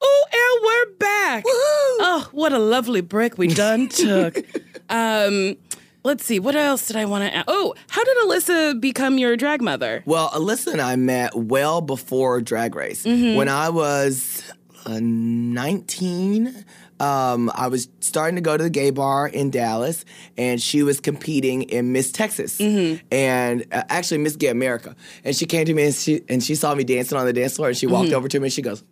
[0.01, 1.43] Oh, and we're back.
[1.47, 4.37] Oh, what a lovely break we done took.
[4.89, 5.57] um,
[6.03, 7.45] let's see, what else did I want to add?
[7.47, 10.03] Oh, how did Alyssa become your drag mother?
[10.05, 13.05] Well, Alyssa and I met well before Drag Race.
[13.05, 14.43] When I was
[14.85, 16.65] uh, 19.
[16.99, 20.03] Um, I was starting to go to the gay bar in Dallas,
[20.35, 24.95] and she was competing in Miss Texas, and uh, actually Miss Gay America.
[25.23, 27.57] And she came to me and she and she saw me dancing on the dance
[27.57, 28.83] floor, and she walked over to me and she goes,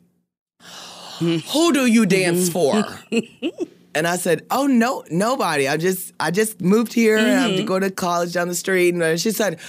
[1.20, 2.84] "Who do you dance for?"
[3.96, 5.68] And I said, "Oh no, nobody.
[5.68, 9.20] I just I just moved here and I'm going to college down the street." And
[9.20, 9.60] she said,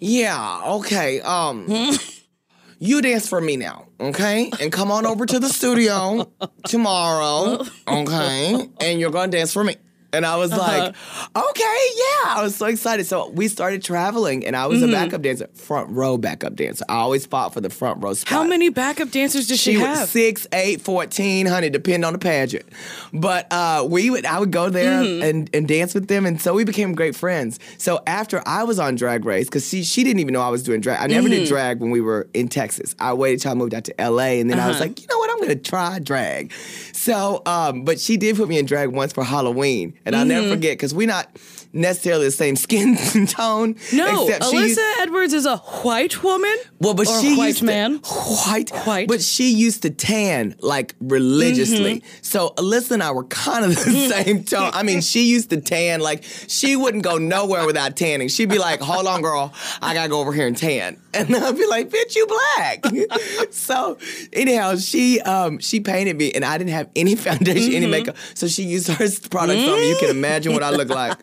[0.00, 1.20] "Yeah, okay.
[1.20, 1.66] Um,
[2.78, 4.50] you dance for me now, okay?
[4.60, 6.30] And come on over to the studio
[6.66, 8.68] tomorrow, okay?
[8.80, 9.76] And you're gonna dance for me."
[10.14, 10.94] And I was like,
[11.36, 13.06] "Okay, yeah." I was so excited.
[13.06, 16.84] So we started traveling, and I was a backup dancer, front row backup dancer.
[16.88, 18.30] I always fought for the front row spot.
[18.30, 20.08] How many backup dancers does she, She have?
[20.08, 22.64] six, eight, 14, honey, depending on the pageant.
[23.12, 25.22] But uh, we would I would go there Mm-hmm.
[25.24, 26.24] and, and dance with them.
[26.26, 27.58] And so we became great friends.
[27.78, 30.62] So after I was on drag race, because she she didn't even know I was
[30.62, 31.00] doing drag.
[31.00, 31.38] I never Mm-hmm.
[31.40, 32.94] did drag when we were in Texas.
[32.98, 34.84] I waited till I moved out to LA and then I was Uh-huh.
[34.86, 36.52] like, you know what, I'm gonna try drag.
[36.92, 39.94] So um, but she did put me in drag once for Halloween.
[40.04, 40.28] And I'll Mm-hmm.
[40.28, 41.28] never forget because we're not
[41.74, 43.76] necessarily the same skin tone.
[43.92, 46.54] no, except Alyssa Edwards is a white woman.
[46.80, 47.96] well, but she white used to- man.
[48.46, 49.08] white, White.
[49.08, 51.96] But she used to tan like religiously.
[52.00, 52.18] Mm-hmm.
[52.22, 54.70] So Alyssa and I were kind of the same tone.
[54.72, 58.28] I mean, she used to tan like she wouldn't go nowhere without tanning.
[58.28, 61.56] She'd be like, "Hold on, girl, I gotta go over here and tan," and I'd
[61.56, 62.84] be like, "Bitch, you black."
[63.50, 63.98] so
[64.32, 67.76] anyhow, she um she painted me, and I didn't have any foundation, Mm-hmm.
[67.76, 68.16] any makeup.
[68.34, 69.88] So she used her products on me.
[69.90, 71.16] You can imagine what I look like.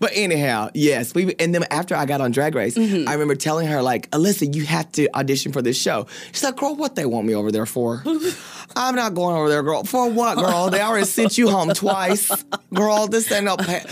[0.00, 3.08] But anyhow, yes, we and then after I got on Drag Race, Mm-hmm.
[3.08, 6.06] I remember telling her like, Alyssa, you have to audition for this show.
[6.32, 8.02] She's like, girl, what they want me over there for?
[8.76, 9.82] I'm not going over there, girl.
[9.84, 10.70] For what, girl?
[10.70, 12.30] They already sent you home twice,
[12.72, 13.08] girl.
[13.08, 13.82] This ain't no pay.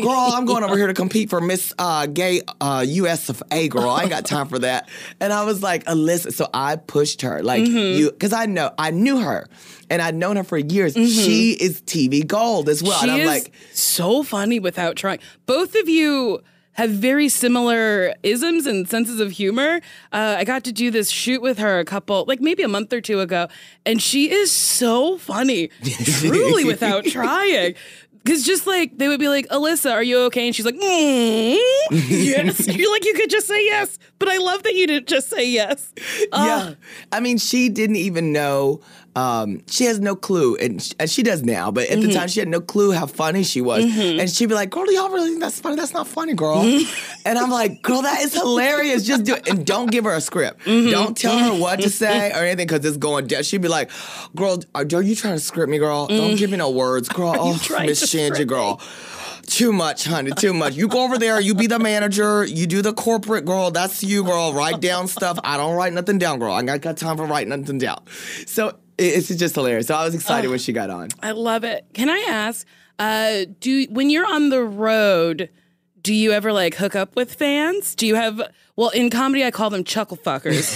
[0.00, 3.68] Girl, I'm going over here to compete for Miss uh, Gay uh, US of A,
[3.68, 3.90] girl.
[3.90, 4.88] I ain't got time for that.
[5.20, 6.32] And I was like, Alyssa.
[6.32, 7.98] So I pushed her, like Mm-hmm.
[8.00, 9.46] you, because I know I knew her,
[9.90, 10.94] and I'd known her for years.
[10.94, 12.92] She is TV gold as well.
[12.98, 13.04] Mm-hmm.
[13.04, 15.20] She and I'm is like, so funny without trying.
[15.52, 19.82] Both of you have very similar isms and senses of humor.
[20.10, 22.90] Uh, I got to do this shoot with her a couple, like maybe a month
[22.90, 23.48] or two ago,
[23.84, 25.68] and she is so funny,
[26.04, 27.74] truly without trying.
[28.24, 30.46] Because just like they would be like, Alyssa, are you okay?
[30.46, 31.58] And she's like, mm,
[31.90, 32.66] yes.
[32.66, 35.46] You're like, you could just say yes, but I love that you didn't just say
[35.46, 35.92] yes.
[36.18, 36.26] Yeah.
[36.32, 36.76] Oh,
[37.12, 38.80] I mean, she didn't even know.
[39.14, 41.70] Um, she has no clue, and she, and she does now.
[41.70, 42.08] But at Mm-hmm.
[42.08, 44.84] the time, she had no clue how funny she was, and she'd be like, "Girl,
[44.86, 45.76] do y'all really think that's funny?
[45.76, 47.22] That's not funny, girl." Mm-hmm.
[47.26, 49.04] and I'm like, "Girl, that is hilarious.
[49.04, 50.60] Just do it, and don't give her a script.
[50.64, 50.90] Mm-hmm.
[50.90, 53.90] Don't tell her what to say or anything because it's going down." She'd be like,
[54.34, 56.06] "Girl, are, are you trying to script me, girl?
[56.06, 57.34] Don't give me no words, girl.
[57.38, 57.52] Oh,
[57.84, 58.80] Miss Shanji, girl."
[59.44, 60.30] Too much, honey.
[60.30, 60.74] Too much.
[60.76, 61.40] You go over there.
[61.40, 62.44] You be the manager.
[62.44, 63.72] You do the corporate, girl.
[63.72, 64.52] That's you, girl.
[64.54, 65.38] Write down stuff.
[65.42, 66.52] I don't write nothing down, girl.
[66.52, 68.02] I got, got time for writing nothing down.
[68.46, 69.86] So it's just hilarious.
[69.86, 71.08] So I was excited when she got on.
[71.22, 71.86] I love it.
[71.94, 72.66] Can I ask,
[72.98, 75.48] uh, do when you're on the road,
[76.02, 77.94] do you ever like hook up with fans?
[77.94, 78.40] Do you have
[78.76, 80.72] well in comedy I call them chuckle fuckers.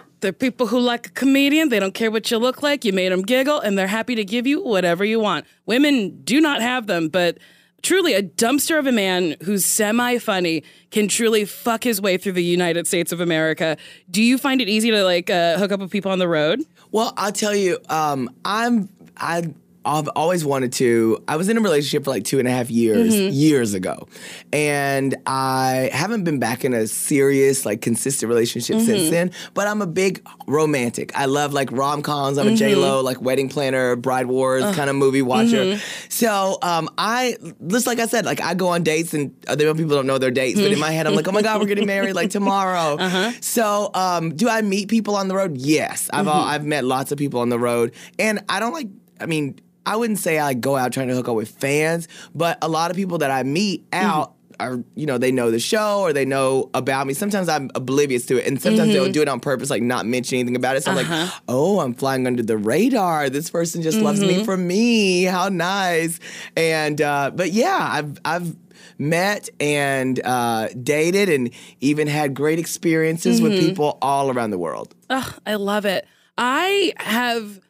[0.20, 1.70] They're people who like a comedian.
[1.70, 2.84] They don't care what you look like.
[2.84, 5.46] You made them giggle, and they're happy to give you whatever you want.
[5.64, 7.38] Women do not have them, but
[7.82, 12.32] truly, a dumpster of a man who's semi funny can truly fuck his way through
[12.32, 13.76] the United States of America.
[14.10, 16.64] Do you find it easy to like uh, hook up with people on the road?
[16.92, 19.52] Well, I'll tell you, um, I'm I.
[19.84, 21.24] I've always wanted to.
[21.26, 23.32] I was in a relationship for like two and a half years, mm-hmm.
[23.32, 24.08] years ago,
[24.52, 29.10] and I haven't been back in a serious, like consistent relationship since mm-hmm.
[29.10, 29.30] then.
[29.54, 31.16] But I'm a big romantic.
[31.16, 32.36] I love like rom coms.
[32.36, 32.56] I'm a mm-hmm.
[32.56, 35.78] J Lo, like wedding planner, bride wars kind of movie watcher.
[36.10, 39.96] So um, I just like I said, like I go on dates, and other people
[39.96, 41.86] don't know their dates, but in my head, I'm like, oh my god, we're getting
[41.86, 42.98] married like tomorrow.
[43.10, 43.32] Uh-huh.
[43.40, 45.56] So um, do I meet people on the road?
[45.56, 48.88] Yes, I've all, I've met lots of people on the road, and I don't like.
[49.18, 52.58] I mean, I wouldn't say I go out trying to hook up with fans, but
[52.62, 54.28] a lot of people that I meet out.
[54.28, 54.36] Mm-hmm.
[54.60, 57.14] Are you know they know the show or they know about me.
[57.14, 59.12] Sometimes I'm oblivious to it, and sometimes they'll mm-hmm.
[59.12, 60.84] do it on purpose, like not mention anything about it.
[60.84, 61.40] So I'm like, uh-huh.
[61.48, 63.30] oh, I'm flying under the radar.
[63.30, 64.44] This person just loves me mm-hmm.
[64.44, 65.22] for me.
[65.22, 66.20] How nice!
[66.58, 68.54] And uh, but yeah, I've I've
[68.98, 74.94] met and uh, dated and even had great experiences with people all around the world.
[75.08, 76.06] I love it.
[76.36, 77.60] I have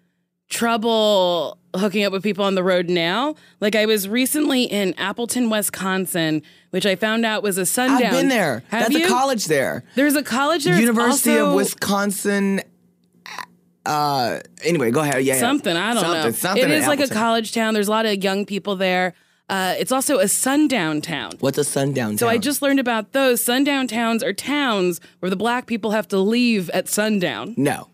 [0.51, 3.37] trouble hooking up with people on the road now.
[3.61, 8.03] Like I was recently in Appleton, Wisconsin, which I found out was a sundown.
[8.05, 8.63] I've been there.
[8.69, 9.07] Have That's you?
[9.07, 9.85] a college there.
[9.95, 10.79] There's a college there.
[10.79, 12.61] University of Wisconsin.
[13.87, 15.25] Uh, anyway, go ahead.
[15.25, 15.39] Yeah.
[15.39, 16.31] Something I don't something, know.
[16.33, 16.65] Something.
[16.65, 17.73] it in like a college town.
[17.73, 19.15] There's a lot of young people there.
[19.49, 21.33] Uh, it's also a sundown town.
[21.41, 22.11] What's a sundown?
[22.11, 22.19] Town?
[22.19, 26.07] So I just learned about those sundown towns are towns where the black people have
[26.09, 27.55] to leave at sundown.
[27.57, 27.89] no.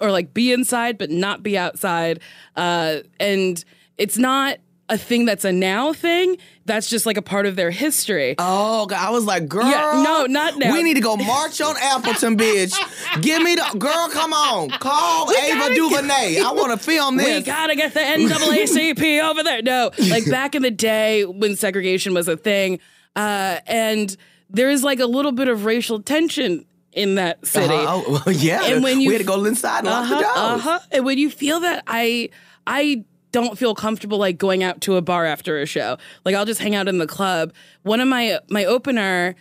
[0.00, 2.20] Or like be inside but not be outside.
[2.54, 3.64] Uh, and
[3.98, 6.36] it's not a thing that's a now thing.
[6.64, 8.34] That's just like a part of their history.
[8.38, 9.68] Oh, God, I was like, girl.
[9.68, 10.72] Yeah, no, not now.
[10.72, 12.76] We need to go march on Appleton, bitch.
[13.20, 14.08] Give me the girl.
[14.12, 16.40] Come on, call Ava gotta DuVernay.
[16.40, 17.38] I want to film this.
[17.38, 19.62] we gotta get the NAACP over there.
[19.62, 22.78] No, like back in the day when segregation was a thing,
[23.14, 24.16] uh, and
[24.50, 26.64] there is like a little bit of racial tension
[26.96, 27.72] in that city.
[27.74, 28.02] Uh-huh.
[28.06, 28.64] Oh, well, yeah.
[28.64, 30.26] And when you- we had to go inside and lock the doors.
[30.36, 30.78] Uh-huh.
[30.90, 32.30] And when you feel that, I
[32.66, 35.98] I don't feel comfortable like going out to a bar after a show.
[36.24, 37.52] Like I'll just hang out in the club.
[37.82, 39.36] One of my my opener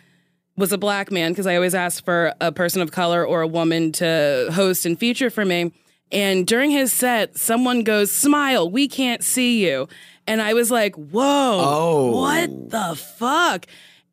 [0.57, 3.47] was a black man because I always ask for a person of color or a
[3.47, 5.71] woman to host and feature for me.
[6.11, 9.87] And during his set, someone goes, "Smile, we can't see you."
[10.27, 12.11] And I was like, "Whoa, Oh.
[12.21, 13.65] what the fuck?"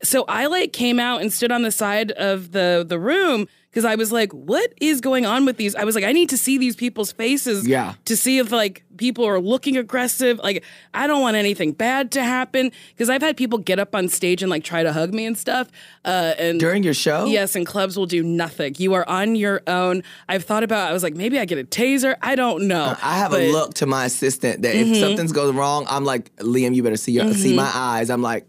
[0.04, 3.84] So I like came out and stood on the side of the the room because
[3.84, 6.36] I was like, "What is going on with these?" I was like, "I need to
[6.36, 7.94] see these people's faces, Yeah.
[8.06, 10.38] to see if like people are looking aggressive.
[10.42, 14.08] Like, I don't want anything bad to happen because I've had people get up on
[14.08, 15.68] stage and like try to hug me and stuff.
[16.04, 17.24] Uh, and During your show?
[17.24, 18.74] Yes, and clubs will do nothing.
[18.78, 20.02] You are on your own.
[20.28, 20.90] I've thought about.
[20.90, 22.16] I was like, maybe I get a taser.
[22.20, 22.96] I don't know.
[23.02, 24.92] I have But- a look to my assistant that Mm-hmm.
[24.94, 28.10] if something's goes wrong, I'm like, Liam, you better see your, see my eyes.
[28.10, 28.46] I'm like,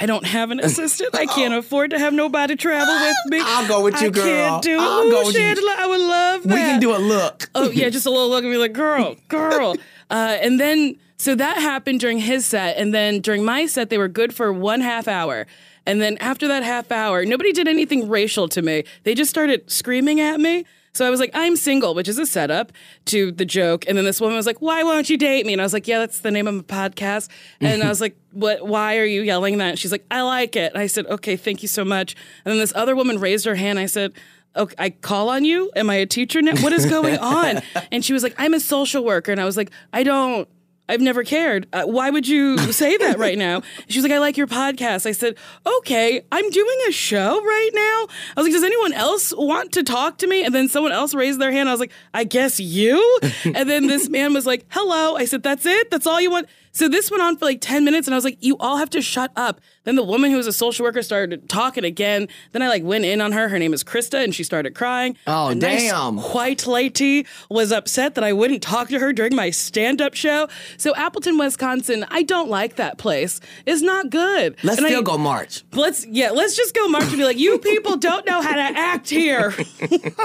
[0.00, 1.14] I don't have an assistant.
[1.14, 3.40] I can't afford to have nobody travel with me.
[3.42, 4.24] I'll go with you, I girl.
[4.24, 4.80] I can't do it.
[4.80, 5.40] I'll Ooh, go with you.
[5.42, 6.54] Shangela, I would love that.
[6.54, 7.50] we can do a look.
[7.54, 9.76] oh yeah, just a little look and be like, girl, girl.
[10.10, 13.98] Uh, and then so that happened during his set, and then during my set, they
[13.98, 15.46] were good for one half hour.
[15.86, 18.82] And then after that half hour, nobody did anything racial to me.
[19.04, 20.64] They just started screaming at me.
[20.92, 22.72] So I was like, I'm single, which is a setup
[23.06, 23.84] to the joke.
[23.86, 25.52] And then this woman was like, Why won't you date me?
[25.52, 27.28] And I was like, Yeah, that's the name of my podcast.
[27.60, 29.70] And I was like, What why are you yelling that?
[29.70, 30.72] And she's like, I like it.
[30.72, 32.16] And I said, Okay, thank you so much.
[32.44, 33.78] And then this other woman raised her hand.
[33.78, 34.12] I said,
[34.56, 35.70] Okay, I call on you.
[35.76, 36.56] Am I a teacher now?
[36.60, 37.62] What is going on?
[37.92, 39.30] and she was like, I'm a social worker.
[39.30, 40.48] And I was like, I don't.
[40.90, 41.68] I've never cared.
[41.72, 43.62] Uh, why would you say that right now?
[43.88, 45.06] She was like, I like your podcast.
[45.06, 45.36] I said,
[45.78, 48.06] okay, I'm doing a show right now.
[48.36, 50.44] I was like, does anyone else want to talk to me?
[50.44, 51.68] And then someone else raised their hand.
[51.68, 53.20] I was like, I guess you.
[53.44, 55.16] and then this man was like, hello.
[55.16, 55.90] I said, that's it?
[55.90, 56.48] That's all you want?
[56.72, 58.90] So this went on for like 10 minutes and I was like, you all have
[58.90, 59.60] to shut up.
[59.84, 62.28] Then the woman who was a social worker started talking again.
[62.52, 63.48] Then I like went in on her.
[63.48, 65.16] Her name is Krista and she started crying.
[65.26, 66.18] Oh, A nice damn.
[66.18, 70.48] white lady was upset that I wouldn't talk to her during my stand-up show.
[70.76, 73.40] So Appleton, Wisconsin, I don't like that place.
[73.66, 74.54] It's not good.
[74.62, 75.64] Let's And I- still go march.
[75.72, 78.60] Let's yeah, let's just go march and be like, you people don't know how to
[78.60, 79.52] act here.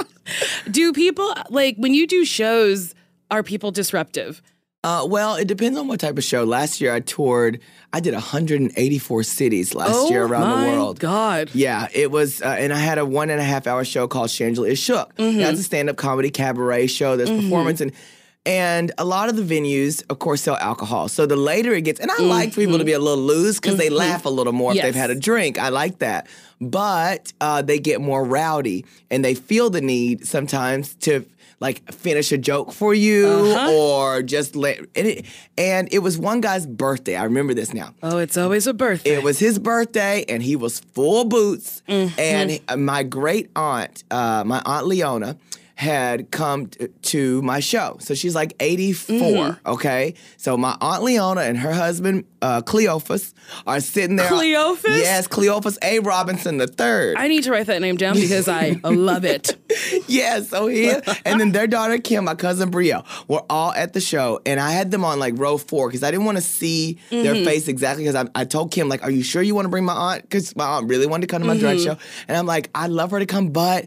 [0.70, 2.94] do people like when you do shows?
[3.28, 4.40] Are people disruptive?
[4.86, 6.44] Uh, well, it depends on what type of show.
[6.44, 7.60] Last year I toured,
[7.92, 11.00] I did 184 cities last year around Oh my the world.
[11.00, 11.50] God.
[11.54, 14.28] Yeah, it was, uh, and I had a one and a half hour show called
[14.28, 15.12] Shangela is Shook.
[15.16, 15.38] Mm-hmm.
[15.38, 17.16] That's a stand up comedy cabaret show.
[17.16, 17.90] There's performance and.
[18.46, 21.08] And a lot of the venues, of course, sell alcohol.
[21.08, 23.58] So the later it gets, and I like for people to be a little loose
[23.58, 24.86] because they laugh a little more if Mm-hmm.
[24.86, 25.58] They've had a drink.
[25.58, 26.28] I like that.
[26.60, 31.26] But uh, they get more rowdy and they feel the need sometimes to
[31.58, 33.72] like finish a joke for you Uh-huh.
[33.72, 34.78] or just let.
[34.94, 35.26] And it,
[35.58, 37.16] and it was one guy's birthday.
[37.16, 37.94] I remember this now.
[38.02, 39.14] Oh, it's always a birthday.
[39.16, 41.82] It was his birthday, and he was full boots.
[41.88, 42.20] Mm-hmm.
[42.20, 45.36] And uh, my great aunt, uh, my aunt Leona,
[45.78, 47.98] had come t- to my show.
[48.00, 49.68] So she's like 84, Mm-hmm.
[49.68, 50.14] okay?
[50.38, 53.34] So my aunt Leona and her husband, uh, Cleophas,
[53.66, 54.26] are sitting there.
[54.28, 54.98] Cleophas?
[54.98, 55.98] Yes, Cleophas A.
[55.98, 57.16] Robinson the third.
[57.18, 59.54] I need to write that name down because I love it.
[60.08, 64.00] yeah, so here, and then their daughter Kim, my cousin Brielle, were all at the
[64.00, 66.98] show, and I had them on like row four because I didn't want to see
[67.10, 68.04] their face exactly.
[68.04, 70.22] Because I, I told Kim like, "Are you sure you want to bring my aunt?"
[70.22, 71.98] Because my aunt really wanted to come to my drag show,
[72.28, 73.86] and I'm like, "I'd love her to come, but."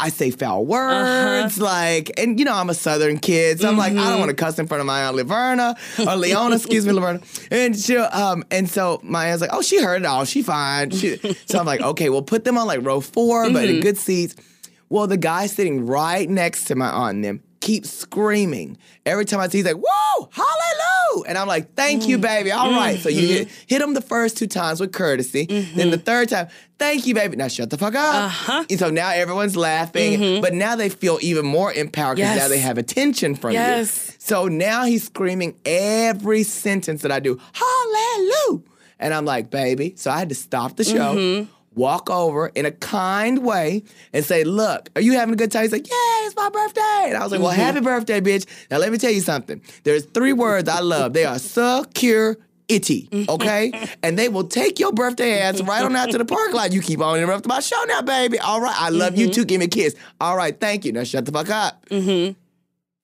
[0.00, 1.42] I say foul uh-huh.
[1.42, 4.18] words, like, and you know, I'm a Southern kid, so I'm like, I don't mm-hmm.
[4.20, 5.76] want to cuss in front of my aunt Laverna
[6.06, 9.82] or Leona, excuse me, Laverna, and she, um, and so my aunt's like, oh, she
[9.82, 10.90] heard it all, she fine.
[10.90, 13.80] She, so I'm like, okay, we'll put them on like row 4 but in mm-hmm.
[13.82, 14.36] good seats.
[14.88, 18.78] Well, the guy sitting right next to my aunt and them keeps screaming.
[19.06, 21.28] Every time I see, he's like, whoa, hallelujah.
[21.28, 22.50] And I'm like, thank you, baby.
[22.52, 22.98] All right.
[22.98, 25.44] So you hit, hit him the first two times with courtesy.
[25.74, 26.48] Then the third time,
[26.78, 27.36] thank you, baby.
[27.36, 28.14] Now shut the fuck up.
[28.14, 28.64] Uh-huh.
[28.70, 32.58] And so now everyone's laughing, but now they feel even more empowered because now they
[32.60, 34.06] have attention from Yes.
[34.08, 34.14] you.
[34.20, 38.62] So now he's screaming every sentence that I do, hallelujah.
[38.98, 39.94] And I'm like, baby.
[39.96, 41.50] So I had to stop the show, Mm-hmm.
[41.80, 45.62] Walk over in a kind way and say, look, are you having a good time?
[45.62, 47.04] He's like, yeah, it's my birthday.
[47.08, 47.60] And I was like, well, Mm-hmm.
[47.60, 48.46] happy birthday, bitch.
[48.70, 49.60] Now let me tell you something.
[49.84, 51.12] There's three words I love.
[51.14, 52.40] They are security.
[52.68, 53.72] itty, okay?
[54.04, 56.72] and they will take your birthday ass right on out to the park lot.
[56.72, 58.38] You keep on interrupting my show now, baby.
[58.38, 59.44] All right, I love you too.
[59.44, 59.96] Give me a kiss.
[60.20, 60.92] All right, thank you.
[60.92, 61.84] Now shut the fuck up.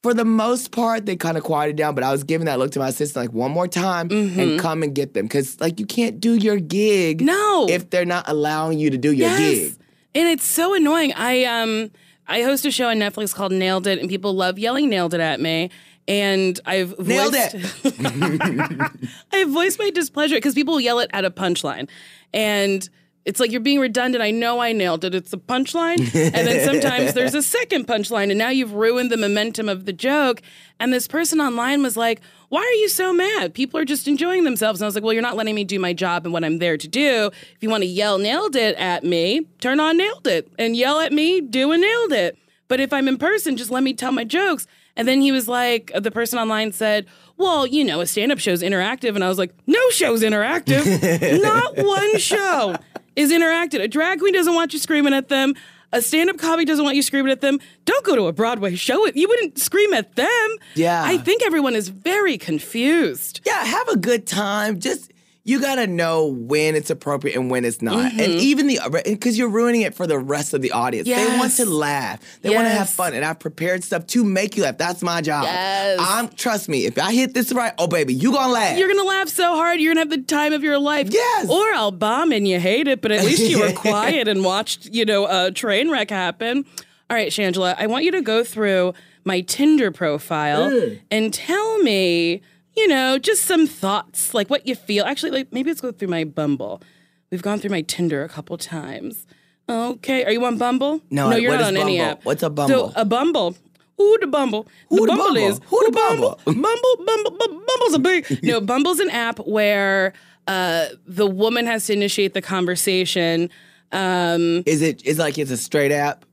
[0.06, 2.70] For the most part, they kind of quieted down, but I was giving that look
[2.72, 5.86] to my assistant like one more time and come and get them because like you
[5.86, 7.66] can't do your gig No.
[7.68, 9.40] if they're not allowing you to do your Yes.
[9.40, 9.74] gig.
[10.14, 11.12] And it's so annoying.
[11.16, 11.90] I um
[12.28, 15.18] I host a show on Netflix called Nailed It, and people love yelling "Nailed It"
[15.20, 15.70] at me.
[16.06, 17.56] And I've Nailed voiced,
[17.98, 18.90] I
[19.32, 21.88] have voiced my displeasure because people yell it at a punchline,
[22.32, 22.88] and
[23.26, 24.22] it's like you're being redundant.
[24.22, 25.12] I know I nailed it.
[25.12, 29.16] It's a punchline, and then sometimes there's a second punchline, and now you've ruined the
[29.16, 30.40] momentum of the joke.
[30.78, 32.20] And this person online was like,
[32.50, 33.52] "Why are you so mad?
[33.52, 35.80] People are just enjoying themselves." And I was like, "Well, you're not letting me do
[35.80, 37.30] my job and what I'm there to do.
[37.32, 41.00] If you want to yell nailed it at me, turn on nailed it and yell
[41.00, 42.38] at me, do a nailed it.
[42.68, 44.68] But if I'm in person, just let me tell my jokes."
[44.98, 47.04] And then he was like, the person online said,
[47.36, 49.14] well, you know, a stand up show's interactive.
[49.14, 51.42] And I was like, no show's interactive.
[51.42, 52.76] Not one show
[53.16, 53.80] is interactive.
[53.82, 55.54] A drag queen doesn't want you screaming at them.
[55.92, 57.58] A stand up comedy doesn't want you screaming at them.
[57.84, 59.06] Don't go to a Broadway show.
[59.06, 60.56] You wouldn't scream at them.
[60.74, 61.02] Yeah.
[61.04, 63.40] I think everyone is very confused.
[63.46, 64.80] Yeah, have a good time.
[64.80, 65.12] Just
[65.48, 68.38] you gotta know when it's appropriate and when it's not, and Mm-hmm.
[68.40, 71.06] even the because you're ruining it for the rest of the audience.
[71.08, 72.20] They want to laugh.
[72.42, 74.76] They want to have fun, and I've prepared stuff to make you laugh.
[74.76, 75.44] That's my job.
[75.44, 75.98] Yes.
[76.02, 76.84] I'm trust me.
[76.84, 78.76] If I hit this right, oh baby, you gonna laugh.
[78.76, 81.08] You're gonna laugh so hard, you're gonna have the time of your life.
[81.10, 81.48] Yes.
[81.48, 84.86] Or I'll bomb and you hate it, but at least you were quiet and watched,
[84.86, 86.64] you know, a train wreck happen.
[87.08, 88.92] All right, Shangela, I want you to go through
[89.24, 91.00] my Tinder profile Mm.
[91.10, 92.42] and tell me,
[92.76, 95.04] you know, just some thoughts, like what you feel.
[95.04, 96.82] Actually, like maybe let's go through my Bumble.
[97.30, 99.26] We've gone through my Tinder a couple times.
[99.68, 101.00] Okay, are you on Bumble?
[101.10, 102.24] No, no, you're not on any app.
[102.24, 102.90] What's a Bumble?
[102.90, 103.56] So a Bumble.
[103.96, 104.68] Who the Bumble?
[104.90, 105.36] Who the Bumble, Bumble?
[105.38, 106.38] is Who the Bumble?
[106.44, 106.64] Bumble,
[107.04, 108.44] Bumble, Bumble, Bumble's a big.
[108.44, 110.12] No, Bumble's an app where
[110.46, 113.48] uh, the woman has to initiate the conversation.
[113.92, 115.04] Um, Is it?
[115.06, 116.24] Is like it's a straight app.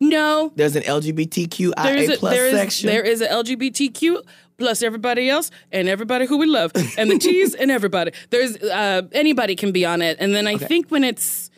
[0.00, 2.88] no, There's an LGBTQIA there's a, plus there is section.
[2.88, 4.22] there is a LGBTQ
[4.58, 8.12] plus everybody else and everybody who we love and the T's and everybody.
[8.30, 11.50] There's uh, anybody can be on it, and then I think when it's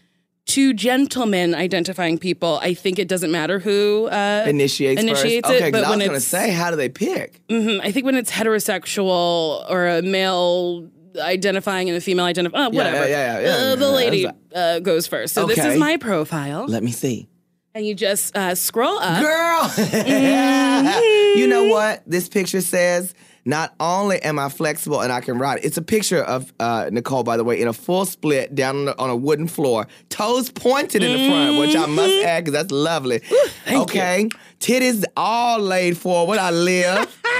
[0.46, 5.60] two gentlemen identifying people, I think it doesn't matter who uh, Initiates, initiates first.
[5.60, 7.40] it, Okay, but I was gonna say, how do they pick?
[7.48, 7.80] Mhm.
[7.82, 10.88] I think when it's heterosexual or a male
[11.18, 13.08] identifying and a female identifying, uh, whatever.
[13.08, 15.34] yeah, yeah, yeah, Uh, the lady uh, goes first.
[15.34, 17.26] So this is my profile, Let me see.
[17.74, 19.22] and you just uh, scroll up.
[19.22, 19.62] Girl,
[20.06, 21.15] Mm-hmm.
[21.36, 23.14] You know what this picture says?
[23.44, 27.22] Not only am I flexible and I can ride, it's a picture of uh, Nicole,
[27.22, 30.50] by the way, in a full split down on, the, on a wooden floor, toes
[30.50, 33.20] pointed in the front, which I must add because that's lovely.
[33.70, 34.28] okay,
[34.58, 36.38] titties all laid forward.
[36.38, 37.22] I live.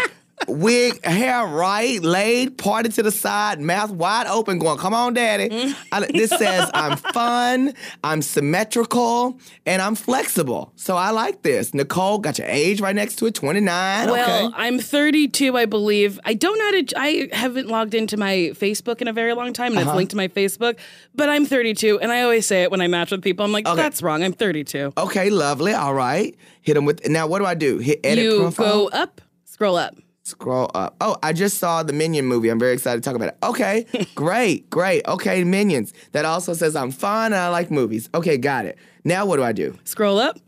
[0.48, 5.74] Wig, hair right, laid, parted to the side, mouth wide open, going, "Come on, daddy."
[5.90, 7.72] I- this says I'm fun,
[8.04, 10.72] I'm symmetrical, and I'm flexible.
[10.76, 11.72] So I like this.
[11.72, 14.10] Nicole got your age right next to it, 29.
[14.10, 14.54] Well, okay.
[14.56, 16.20] I'm 32, I believe.
[16.24, 16.98] I don't know how to.
[16.98, 19.90] I haven't logged into my Facebook in a very long time, and Uh-huh.
[19.92, 20.76] it's linked to my Facebook.
[21.14, 23.44] But I'm 32, and I always say it when I match with people.
[23.44, 24.22] I'm like, that's wrong.
[24.22, 24.92] I'm 32.
[24.98, 25.72] Okay, lovely.
[25.72, 26.34] All right.
[26.60, 27.08] Hit them with.
[27.08, 27.78] Now, what do I do?
[27.78, 28.66] Hit edit you profile.
[28.72, 29.96] go up, scroll up.
[30.26, 30.96] Scroll up.
[31.00, 32.48] Oh, I just saw the Minion movie.
[32.48, 33.36] I'm very excited to talk about it.
[33.44, 35.06] Okay, great, great.
[35.06, 35.92] Okay, Minions.
[36.12, 38.08] That also says I'm fun and I like movies.
[38.12, 38.76] Okay, got it.
[39.04, 39.78] Now what do I do?
[39.84, 40.38] Scroll up.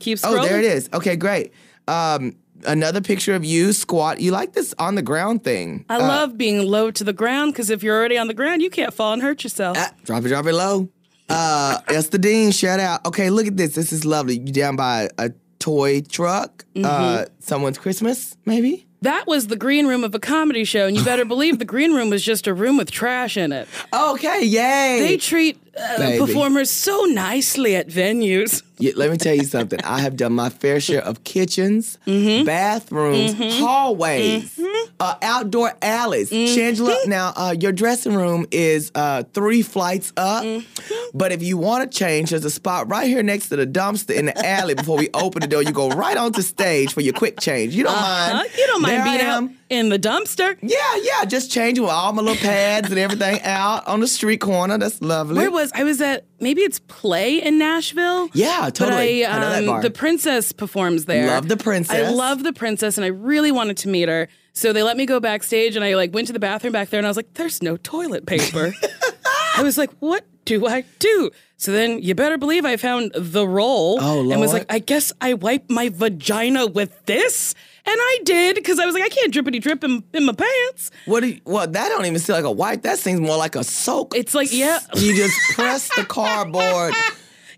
[0.00, 0.40] Keep scrolling.
[0.40, 0.88] Oh, there it is.
[0.92, 1.52] Okay, great.
[1.86, 2.34] Um,
[2.66, 4.20] another picture of you squat.
[4.20, 5.84] You like this on the ground thing?
[5.88, 8.70] I love being low to the ground because if you're already on the ground, you
[8.70, 9.76] can't fall and hurt yourself.
[9.78, 10.88] Ah, drop it, drop it low.
[11.28, 13.06] Uh, Ester Dean, shout out.
[13.06, 13.76] Okay, look at this.
[13.76, 14.38] This is lovely.
[14.38, 15.30] You down by a
[15.60, 16.64] toy truck?
[16.74, 17.34] Uh, Mm-hmm.
[17.38, 18.86] someone's Christmas, maybe?
[19.02, 21.94] That was the green room of a comedy show, and you better believe the green
[21.94, 23.68] room was just a room with trash in it.
[23.92, 25.00] Okay, yay.
[25.00, 28.62] They treat uh, performers so nicely at venues.
[28.80, 29.80] Yeah, let me tell you something.
[29.82, 32.44] I have done my fair share of kitchens, Mm-hmm.
[32.44, 34.60] bathrooms, hallways,
[35.00, 36.30] uh, outdoor alleys.
[36.30, 36.58] Mm-hmm.
[36.84, 41.18] Shangela, now uh, your dressing room is uh, three flights up, Mm-hmm.
[41.18, 44.14] but if you want to change, there's a spot right here next to the dumpster
[44.14, 44.74] in the alley.
[44.74, 47.74] Before we open the door, you go right onto stage for your quick change.
[47.74, 48.34] You don't Huh?
[48.34, 48.48] mind?
[48.56, 49.50] You don't mind being out.
[49.70, 50.56] In the dumpster.
[50.62, 54.38] Yeah, yeah, just changing with all my little pads and everything out on the street
[54.38, 54.78] corner.
[54.78, 55.36] That's lovely.
[55.36, 55.84] Where was I?
[55.84, 58.28] Was at maybe it's Play in Nashville.
[58.32, 59.24] Yeah, totally.
[59.24, 59.82] I, I know that um, bar.
[59.82, 61.26] The princess performs there.
[61.26, 62.08] Love the princess.
[62.08, 64.28] I love the princess, and I really wanted to meet her.
[64.52, 66.98] So they let me go backstage, and I like went to the bathroom back there,
[66.98, 68.74] and I was like, "There's no toilet paper."
[69.56, 71.30] I was like, "What do I do?
[71.56, 75.12] So then you better believe I found the roll Oh, and was like, I guess
[75.20, 77.54] I wipe my vagina with this.
[77.84, 80.90] And I did because I was like, I can't drippity drip in, in my pants.
[81.06, 82.82] What do you, well, that don't even seem like a wipe.
[82.82, 84.14] That seems more like a soak.
[84.16, 84.78] It's like, yeah.
[84.96, 86.94] You just press the cardboard.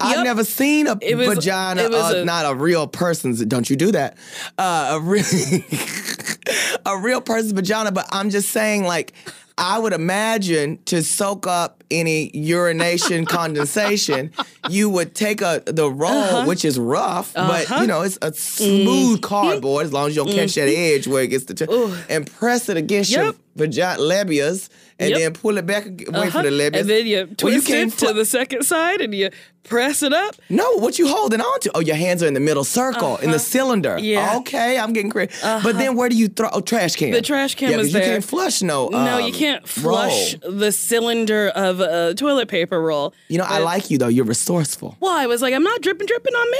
[0.02, 0.24] I've Yep.
[0.24, 3.44] never seen a was- vagina, uh, a- not a real person's.
[3.44, 4.16] Don't you do that?
[4.56, 5.24] Uh, a real,
[6.86, 7.92] a real person's vagina.
[7.92, 9.12] But I'm just saying, like,
[9.58, 14.32] I would imagine to soak up any urination condensation,
[14.68, 16.44] you would take a the roll, Uh-huh.
[16.46, 19.20] which is rough, but you know it's a smooth Mm-hmm.
[19.22, 21.66] cardboard as long as you don't catch that edge where it gets the, t-
[22.08, 23.36] and press it against your Yep.
[23.56, 24.68] vagina labias,
[25.00, 25.18] and Yep.
[25.18, 26.42] then pull it back, for Uh-huh.
[26.42, 26.80] the labias.
[26.80, 29.30] And then you Well, twist can't it to fl- the second side and you
[29.64, 30.36] press it up.
[30.48, 31.70] no, what you holding on to?
[31.74, 33.92] Oh, your hands are in the middle circle in the cylinder.
[33.96, 34.02] Uh-huh.
[34.02, 34.20] Yeah.
[34.20, 34.38] Uh-huh.
[34.40, 35.32] Okay, I'm getting crazy.
[35.42, 36.48] But then where do you throw?
[36.52, 37.10] Oh, trash can.
[37.12, 37.86] The trash can yeah, there.
[37.86, 38.88] you can't flush no.
[38.88, 40.52] no, you um, can't flush roll.
[40.54, 43.14] the cylinder of a toilet paper roll.
[43.28, 44.08] You know, I like you though.
[44.08, 44.96] You're resourceful.
[45.00, 46.58] Well, I was like, I'm not dripping, dripping on me.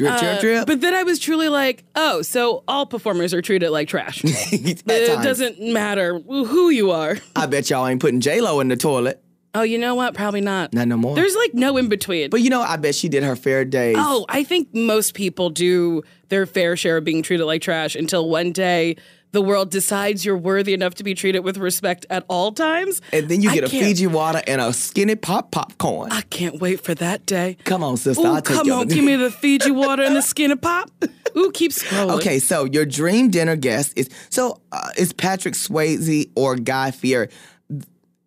[0.00, 0.66] Drip, drip, Uh, drip.
[0.66, 4.22] But then I was truly like, oh, so all performers are treated like trash.
[4.52, 5.24] It times.
[5.24, 7.18] doesn't matter who you are.
[7.36, 9.22] I bet y'all ain't putting J Lo in the toilet.
[9.52, 10.14] Oh, you know what?
[10.14, 10.72] Probably not.
[10.72, 11.16] Not no more.
[11.16, 12.30] There's like no in between.
[12.30, 13.96] but you know, I bet she did her fair days.
[13.98, 18.28] Oh, I think most people do their fair share of being treated like trash until
[18.28, 18.96] one day
[19.32, 23.00] the world decides you're worthy enough to be treated with respect at all times.
[23.12, 26.10] and then you get a Fiji water and a skinny pop popcorn.
[26.12, 27.56] I can't wait for that day.
[27.64, 28.26] Come on, sister.
[28.26, 30.90] Ooh, I'll take come on, give me the Fiji water and the skinny pop.
[31.36, 32.16] Ooh, keep scrolling.
[32.16, 37.28] Okay, so your dream dinner guest is so uh, is Patrick Swayze or Guy Fieri,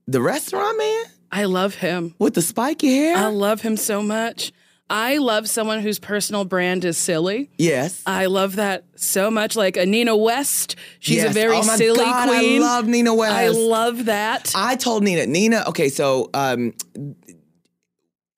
[0.07, 2.15] the restaurant man I love him.
[2.19, 3.17] with the spiky hair.
[3.17, 4.53] I love him so much.
[4.89, 7.49] I love someone whose personal brand is silly.
[7.57, 8.01] yes.
[8.05, 9.55] I love that so much.
[9.55, 11.31] Like a Nina West, she's Yes.
[11.31, 13.33] a very Oh my silly God, I love Nina West.
[13.33, 14.51] I love that.
[14.55, 16.73] I told Nina, Nina, okay, so um,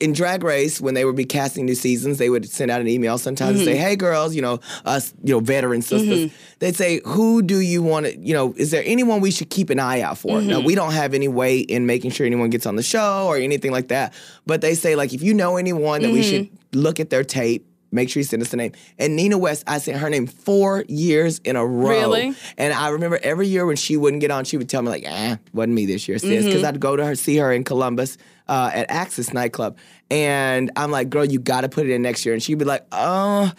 [0.05, 2.87] in Drag Race, when they would be casting new seasons, they would send out an
[2.87, 3.81] email sometimes and say, Mm-hmm.
[3.81, 8.05] "Hey, girls, you know us, you know, veteran sisters." They'd say, "Who do you want
[8.05, 10.65] to, you know, is there anyone we should keep an eye out for?" Now, Mm-hmm.
[10.67, 13.71] we don't have any way in making sure anyone gets on the show or anything
[13.71, 14.13] like that,
[14.45, 16.79] but they say like, if you know anyone that we should Mm-hmm.
[16.79, 17.65] look at their tape.
[17.91, 18.73] Make sure you send us the name.
[18.99, 21.87] And Nina West, I sent her name four years in a row.
[21.91, 22.33] Really?
[22.57, 25.05] And I remember every year when she wouldn't get on, she would tell me like,
[25.07, 26.65] "Ah, wasn't me this year, sis," because Mm-hmm.
[26.65, 28.17] I'd go to her, see her in Columbus
[28.49, 29.77] uh, at Axis nightclub,
[30.11, 32.65] and I'm like, "Girl, you got to put it in next year," and she'd be
[32.65, 33.51] like, "Oh."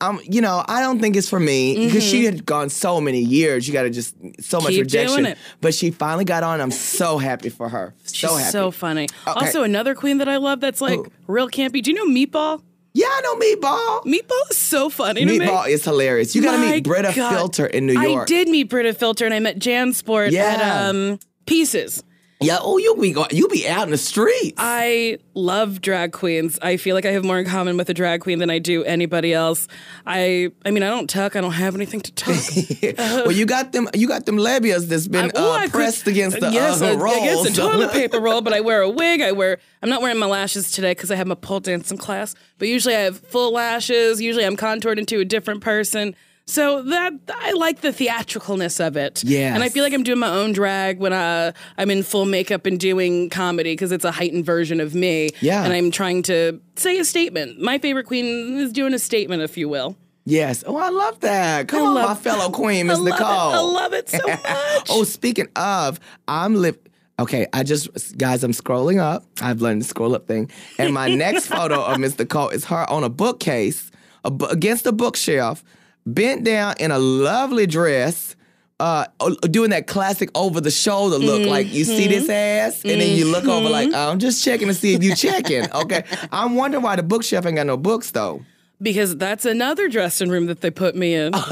[0.00, 3.20] I'm, you know, I don't think it's for me because she had gone so many
[3.20, 3.66] years.
[3.66, 4.74] You got to just so much Mm-hmm.
[4.74, 5.36] Keep rejection.
[5.62, 6.60] But she finally got on.
[6.60, 7.94] I'm so happy for her.
[8.04, 8.50] She's so happy.
[8.50, 9.04] so funny.
[9.26, 9.46] Okay.
[9.46, 11.06] Also, another queen that I love that's like Who?
[11.28, 11.80] real campy.
[11.80, 12.60] Do you know Meatball?
[12.92, 14.04] yeah, I know Meatball.
[14.04, 15.24] Meatball is so funny.
[15.24, 16.34] Meatball is hilarious.
[16.34, 17.32] You got to meet Brita God.
[17.32, 18.22] Filter in New York.
[18.22, 20.42] I did meet Brita Filter, and I met Jan Sport Yeah.
[20.44, 22.02] at um, Pieces.
[22.44, 22.58] Yeah.
[22.60, 24.54] Oh, you be go- you be out in the streets.
[24.58, 26.58] I love drag queens.
[26.62, 28.84] I feel like I have more in common with a drag queen than I do
[28.84, 29.66] anybody else.
[30.06, 31.36] I I mean I don't tuck.
[31.36, 32.36] I don't have anything to tuck.
[32.98, 33.88] well, you got them.
[33.94, 36.92] You got them labias that's been Ooh, uh, I could- pressed against the yes, uh,
[36.92, 37.16] uh, rolls.
[37.18, 38.40] against the toilet paper roll.
[38.40, 39.20] But I wear a wig.
[39.20, 39.58] I wear.
[39.82, 42.34] I'm not wearing my lashes today because I have my pole dancing class.
[42.58, 44.20] But usually I have full lashes.
[44.20, 46.14] Usually I'm contoured into a different person.
[46.46, 49.24] So that I like the theatricalness of it.
[49.24, 49.54] Yes.
[49.54, 52.66] and I feel like I'm doing my own drag when uh, I'm in full makeup
[52.66, 55.30] and doing comedy because it's a heightened version of me.
[55.40, 55.64] Yeah.
[55.64, 57.60] and I'm trying to say a statement.
[57.60, 59.96] My favorite queen is doing a statement, if you will.
[60.26, 60.64] Yes.
[60.66, 61.68] Oh, I love that.
[61.68, 63.20] Come I on, my fellow queen, Miss I Nicole.
[63.50, 63.56] it.
[63.56, 64.86] I love it so much.
[64.90, 66.78] oh, speaking of, I'm live.
[67.18, 69.24] Okay, I just guys, I'm scrolling up.
[69.40, 72.90] I've learned the scroll up thing, and my next photo of Miss Nicole is her
[72.90, 73.90] on a bookcase
[74.24, 75.62] a against a bookshelf,
[76.06, 78.36] bent down in a lovely dress.
[78.80, 79.06] Uh,
[79.42, 83.30] doing that classic over the shoulder look, like you see this ass, and then you
[83.30, 85.70] look over like I'm just checking to see if you checking.
[85.72, 86.02] Okay,
[86.32, 88.44] I'm wondering why the bookshelf ain't got no books though.
[88.84, 91.32] Because that's another dressing room that they put me in.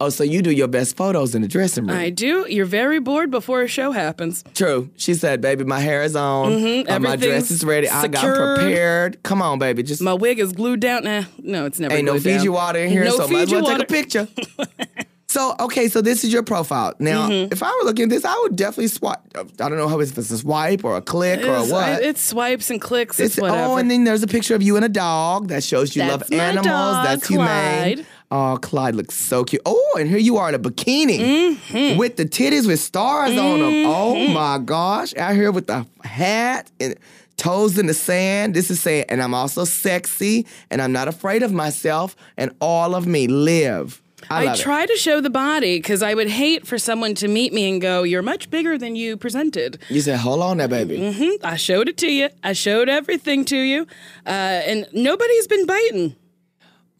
[0.00, 1.96] Oh, so you do your best photos in the dressing room?
[1.96, 2.46] I do.
[2.48, 4.44] You're very bored before a show happens.
[4.54, 4.90] True.
[4.96, 6.52] She said, "Baby, my hair is on.
[6.88, 7.54] Uh, my dress Mm-hmm.
[7.54, 7.88] Is ready.
[7.88, 8.24] I got
[8.56, 9.22] prepared.
[9.22, 9.82] Come on, baby.
[9.82, 11.04] Just My wig is glued down.
[11.04, 12.52] Nah, no, it's never ain't no Fiji down.
[12.54, 13.84] water in here, No so might as Fiji well water.
[13.84, 14.28] take a picture."
[15.28, 16.94] so, okay, so this is your profile.
[16.98, 17.52] Now, Mm-hmm.
[17.52, 19.20] if I were looking at this, I would definitely swipe.
[19.36, 22.02] I don't know how it's, if it's a swipe or a click or a what.
[22.02, 23.20] It swipes and clicks.
[23.20, 23.72] It's, It's- whatever.
[23.72, 26.20] oh, and then there's a picture of you and a dog that shows you love
[26.20, 26.66] That's my animals.
[26.66, 27.94] dog, That's humane.
[27.96, 28.06] Clyde.
[28.30, 29.62] Oh, Clyde looks so cute.
[29.64, 31.18] Oh, and here you are in a bikini
[31.56, 31.98] Mm-hmm.
[31.98, 33.84] with the titties with stars on them.
[33.86, 36.94] Oh my gosh, out here with the hat and
[37.38, 38.52] toes in the sand.
[38.54, 42.94] This is saying, and I'm also sexy, and I'm not afraid of myself, and all
[42.94, 44.02] of me live.
[44.30, 44.62] I, I, love it.
[44.62, 47.80] try to show the body because I would hate for someone to meet me and
[47.80, 51.12] go, "You're much bigger than you presented." You said, hold on there, baby.
[51.12, 52.28] hmm I showed it to you.
[52.42, 53.86] I showed everything to you,
[54.26, 56.16] uh, and nobody's been biting.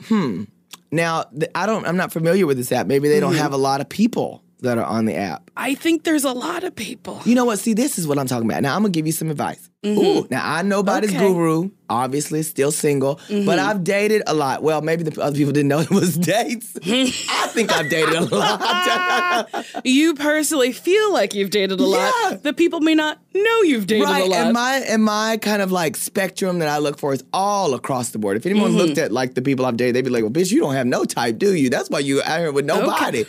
[0.04, 0.44] Hmm.
[0.90, 1.86] Now, th- I don't.
[1.86, 2.86] I'm not familiar with this app.
[2.86, 3.42] Maybe they don't Mm-hmm.
[3.42, 5.50] have a lot of people that are on the app.
[5.56, 7.20] I think there's a lot of people.
[7.24, 7.58] You know what?
[7.58, 8.62] See, this is what I'm talking about.
[8.62, 9.68] Now, I'm gonna give you some advice.
[9.86, 11.20] Ooh, now I know about his Mm-hmm.
[11.22, 11.28] Okay.
[11.30, 11.38] Mm-hmm.
[11.38, 11.70] guru.
[11.90, 14.62] Obviously, still single, but I've dated a lot.
[14.62, 16.76] Well, maybe the other people didn't know it was dates.
[16.84, 19.48] I think I've dated a lot.
[19.84, 22.12] You personally feel like you've dated a lot.
[22.30, 22.36] Yeah.
[22.42, 24.38] The people may not know you've dated right, a lot.
[24.38, 28.10] and my and my kind of like spectrum that I look for is all across
[28.10, 28.36] the board.
[28.36, 28.78] If anyone Mm-hmm.
[28.78, 30.86] looked at like the people I've dated, they'd be like, "Well, bitch, you don't have
[30.86, 31.70] no type, do you?
[31.70, 33.24] That's why you out here with nobody."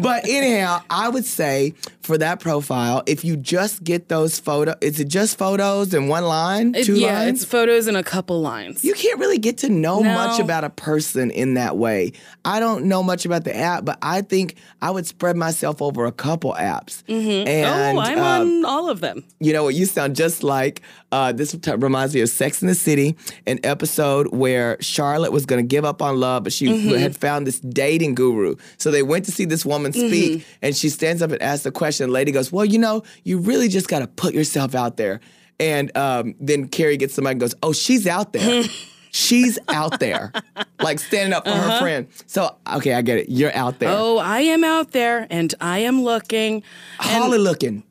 [0.00, 1.74] But anyhow, I would say
[2.08, 6.24] for that profile, if you just get those photo, is it just photos and one
[6.24, 7.42] line, It- two yeah, lines?
[7.42, 8.82] it's photos and a couple lines.
[8.82, 10.14] you can't really get to know No.
[10.14, 12.12] much about a person in that way.
[12.46, 16.06] I don't know much about the app, but I think I would spread myself over
[16.06, 17.02] a couple apps.
[17.08, 19.22] And oh, I'm uh, on all of them.
[19.38, 19.74] you know what?
[19.74, 20.80] You sound just like
[21.12, 21.52] uh, this.
[21.52, 25.66] t- reminds me of Sex in the City, an episode where Charlotte was going to
[25.66, 26.96] give up on love, but she Mm-hmm.
[26.96, 28.54] had found this dating guru.
[28.78, 30.48] So they went to see this woman speak, Mm-hmm.
[30.62, 31.97] and she stands up and asks the question.
[32.06, 35.20] The lady goes, "Well, you know, you really just got to put yourself out there."
[35.60, 38.64] And um, then Carrie gets the mic and goes, "Oh, she's out there."
[39.10, 40.32] She's out there,
[40.80, 42.08] like standing up for her friend.
[42.26, 43.30] So, okay, I get it.
[43.30, 43.88] You're out there.
[43.88, 43.98] Uh-huh.
[44.04, 46.62] Oh, I am out there and I am looking.
[46.98, 47.84] Holly looking.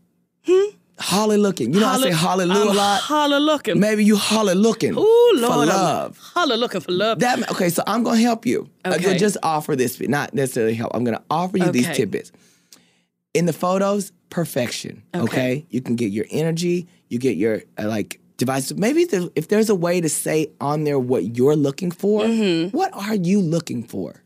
[0.45, 0.75] Hmm?
[0.99, 1.73] Holly looking.
[1.73, 3.01] You know, I say hallelujah a lot.
[3.01, 3.79] Holla looking.
[3.79, 5.53] Maybe you holler looking Ooh, Lord.
[5.53, 6.17] for love.
[6.19, 7.17] Holla looking for love.
[7.19, 8.69] That okay, so I'm gonna help you.
[8.85, 9.03] I'm Okay.
[9.03, 10.91] gonna just offer this, not necessarily help.
[10.93, 11.95] I'm gonna offer you these Okay.
[11.97, 12.31] tidbits.
[13.33, 15.03] In the photos, perfection.
[15.13, 15.65] Okay, Okay.
[15.69, 18.71] you can get your energy, you get your uh, like device.
[18.73, 19.01] Maybe
[19.35, 22.75] if there's a way to say on there what you're looking for, Mm-hmm.
[22.75, 24.23] what are you looking for?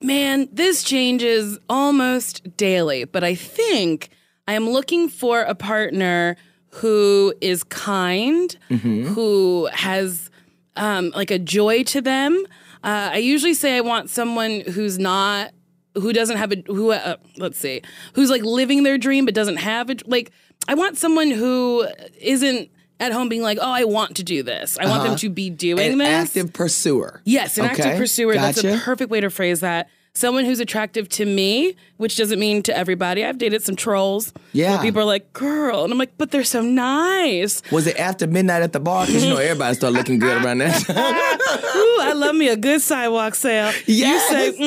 [0.00, 4.10] Man, this changes almost daily, but I think
[4.46, 6.36] I am looking for a partner
[6.70, 10.30] who is kind, who has
[10.76, 12.44] um, like a joy to them.
[12.84, 15.50] Uh, I usually say I want someone who's not,
[15.94, 17.82] who doesn't have a, who, uh, let's see,
[18.14, 20.08] who's like living their dream but doesn't have it.
[20.08, 20.30] Like,
[20.66, 21.86] I want someone who
[22.20, 22.70] isn't
[23.00, 24.76] at home being like, oh, I want to do this.
[24.78, 26.08] I want them to be doing An this.
[26.08, 27.22] active pursuer.
[27.24, 28.34] Yes, an Okay, active pursuer.
[28.34, 29.88] That's a perfect way to phrase that.
[30.18, 33.24] Someone who's attractive to me, which doesn't mean to everybody.
[33.24, 34.32] I've dated some trolls.
[34.52, 34.82] Yeah.
[34.82, 35.84] People are like, girl.
[35.84, 37.62] And I'm like, but they're so nice.
[37.70, 39.06] Was it after midnight at the bar?
[39.06, 40.96] Because you know everybody started looking good around that time.
[41.76, 43.72] Ooh, I love me a good sidewalk sale.
[43.86, 44.28] Yes.
[44.32, 44.58] You say,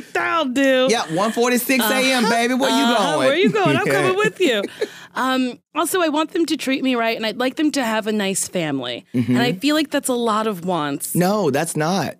[0.00, 0.86] mm, that'll do.
[0.90, 2.28] yeah, 1:46 a.m.
[2.30, 2.54] baby.
[2.54, 3.26] Where you Uh-huh, going?
[3.26, 3.76] Where you going?
[3.76, 4.62] I'm coming with you.
[5.16, 8.06] Um, also, I want them to treat me right, and I'd like them to have
[8.06, 9.04] a nice family.
[9.12, 9.32] Mm-hmm.
[9.32, 11.16] And I feel like that's a lot of wants.
[11.16, 12.14] No, that's not.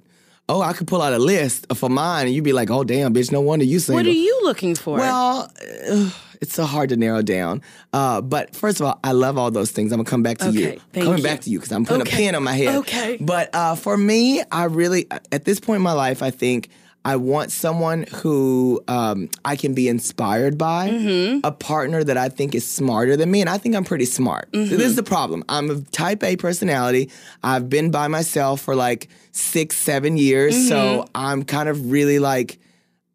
[0.48, 3.14] Oh, I could pull out a list for mine, and you'd be like, "Oh, damn,
[3.14, 4.98] bitch, no wonder you single." What are you looking for?
[4.98, 5.50] Well,
[5.90, 6.10] uh,
[6.42, 7.62] it's so hard to narrow down.
[7.94, 9.90] Uh, but first of all, I love all those things.
[9.90, 10.80] I'm gonna come back to you.
[10.92, 11.24] Thank Coming you.
[11.24, 12.76] back to you because I'm putting Okay, a pin on my head.
[12.76, 13.16] okay.
[13.18, 16.68] But uh, for me, I really, at this point in my life, I think
[17.04, 21.40] I want someone who um, I can be inspired by, Mm-hmm.
[21.44, 24.50] a partner that I think is smarter than me, and I think I'm pretty smart.
[24.52, 24.70] Mm-hmm.
[24.76, 25.44] this is the problem.
[25.48, 27.10] I'm a Type A personality.
[27.42, 30.68] I've been by myself for like six, seven years, Mm-hmm.
[30.68, 32.58] so I'm kind of really like.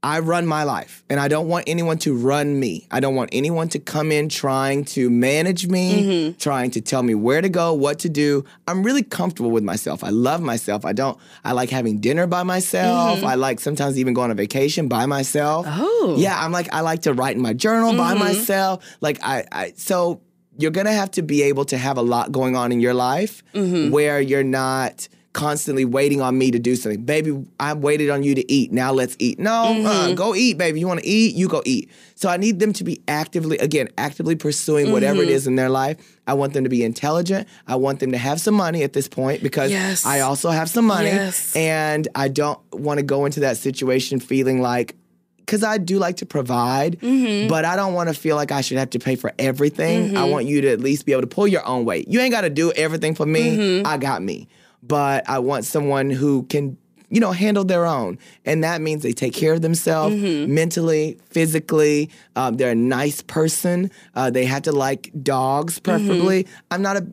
[0.01, 2.87] I run my life and I don't want anyone to run me.
[2.89, 6.37] I don't want anyone to come in trying to manage me, Mm-hmm.
[6.37, 8.45] trying to tell me where to go, what to do.
[8.65, 10.01] I'm really comfortable with myself.
[10.03, 10.85] I love myself.
[10.85, 13.23] I don't I like having dinner by myself.
[13.25, 15.65] I like sometimes even going on a vacation by myself.
[15.65, 15.81] Mm-hmm.
[15.83, 16.15] Oh.
[16.17, 18.85] Yeah, I'm like I like to write in my journal by myself.
[19.01, 20.21] Like I I so
[20.57, 22.93] you're going to have to be able to have a lot going on in your
[22.93, 23.91] life Mm-hmm.
[23.91, 27.03] where you're not constantly waiting on me to do something.
[27.03, 28.71] Baby, I waited on you to eat.
[28.71, 29.37] Now let's eat.
[29.39, 29.85] No, Mm-hmm.
[29.85, 30.79] uh, go eat, baby.
[30.79, 31.35] You want to eat?
[31.35, 31.89] You go eat.
[32.15, 35.29] So I need them to be actively, again, actively pursuing whatever Mm-hmm.
[35.29, 35.97] it is in their life.
[36.25, 37.47] I want them to be intelligent.
[37.67, 40.05] I want them to have some money at this point because Yes.
[40.05, 41.07] I also have some money.
[41.09, 41.55] Yes.
[41.55, 44.95] And I don't want to go into that situation feeling like,
[45.37, 47.49] because I do like to provide, Mm-hmm.
[47.49, 50.17] but I don't want to feel like I should have to pay for everything.
[50.17, 52.07] I want you to at least be able to pull your own weight.
[52.07, 53.57] You ain't got to do everything for me.
[53.57, 53.87] Mm-hmm.
[53.87, 54.47] I got me.
[54.83, 56.77] But I want someone who can,
[57.09, 58.17] you know, handle their own.
[58.45, 60.53] And that means they take care of themselves Mm-hmm.
[60.53, 62.09] mentally, physically.
[62.35, 63.91] Um, they're a nice person.
[64.15, 65.83] Uh, they have to like dogs, Mm-hmm.
[66.07, 66.47] preferably.
[66.71, 67.05] I'm not a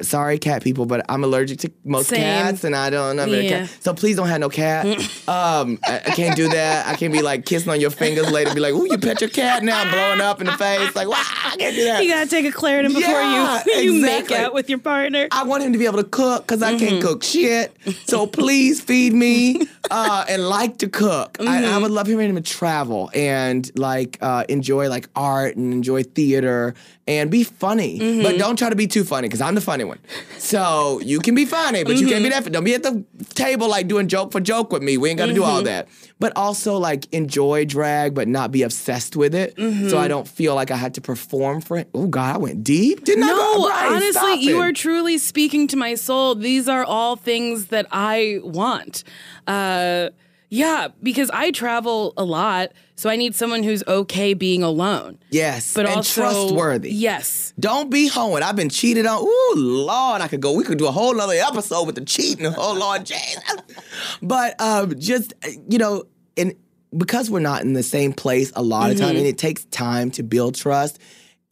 [0.00, 2.20] sorry, cat people, but I'm allergic to most Same.
[2.20, 3.24] cats, and I don't know.
[3.26, 3.60] Yeah.
[3.60, 3.76] cat.
[3.80, 4.86] So please don't have no cat.
[5.28, 6.86] um, I, I can't do that.
[6.86, 9.30] I can't be like kissing on your fingers later, be like, "Ooh, you pet your
[9.30, 12.10] cat now," I'm blowing up in the face, like, "Wow, I can't do that." You
[12.10, 14.36] gotta take a Claritin before Yeah, you you make exactly.
[14.36, 15.28] out with your partner.
[15.30, 16.78] I want him to be able to cook because I Mm-hmm.
[16.86, 17.76] can't cook shit.
[18.06, 21.36] So please feed me uh, and like to cook.
[21.40, 21.82] I, I Mm-hmm.
[21.82, 26.74] would love him to travel and like uh, enjoy like art and enjoy theater
[27.06, 27.98] and be funny.
[27.98, 28.22] Mm-hmm.
[28.22, 29.98] But don't try to be too funny because I'm the funny one.
[30.38, 32.44] So you can be funny, but you can't be Mm-hmm.
[32.44, 32.52] that.
[32.52, 34.96] Don't be at the table like doing joke for joke with me.
[34.96, 35.50] We ain't got to do Mm-hmm.
[35.50, 35.88] all that.
[36.18, 39.56] But also like enjoy drag, but not be obsessed with it.
[39.56, 39.88] Mm-hmm.
[39.90, 41.88] So I don't feel like I had to perform for it.
[41.92, 43.04] Oh God, I went deep.
[43.04, 43.26] Didn't I?
[43.28, 44.64] No, Brian, honestly, you it.
[44.64, 46.34] are truly speaking to my soul.
[46.34, 49.04] These are all things that I want.
[49.46, 50.08] Uh,
[50.50, 55.74] yeah, because I travel a lot, so I need someone who's okay being alone, Yes,
[55.74, 56.90] but and also trustworthy.
[56.92, 58.42] Yes, Don't be hoeing.
[58.42, 59.22] I've been cheated on.
[59.22, 60.52] Ooh, Lord, I could go.
[60.52, 62.46] We could do a whole nother episode with the cheating.
[62.46, 63.42] Oh, Lord, Jesus.
[64.22, 65.34] But um, just
[65.68, 66.04] you know,
[66.36, 66.54] and
[66.96, 69.06] because we're not in the same place a lot of Mm-hmm.
[69.06, 70.98] time, and it takes time to build trust.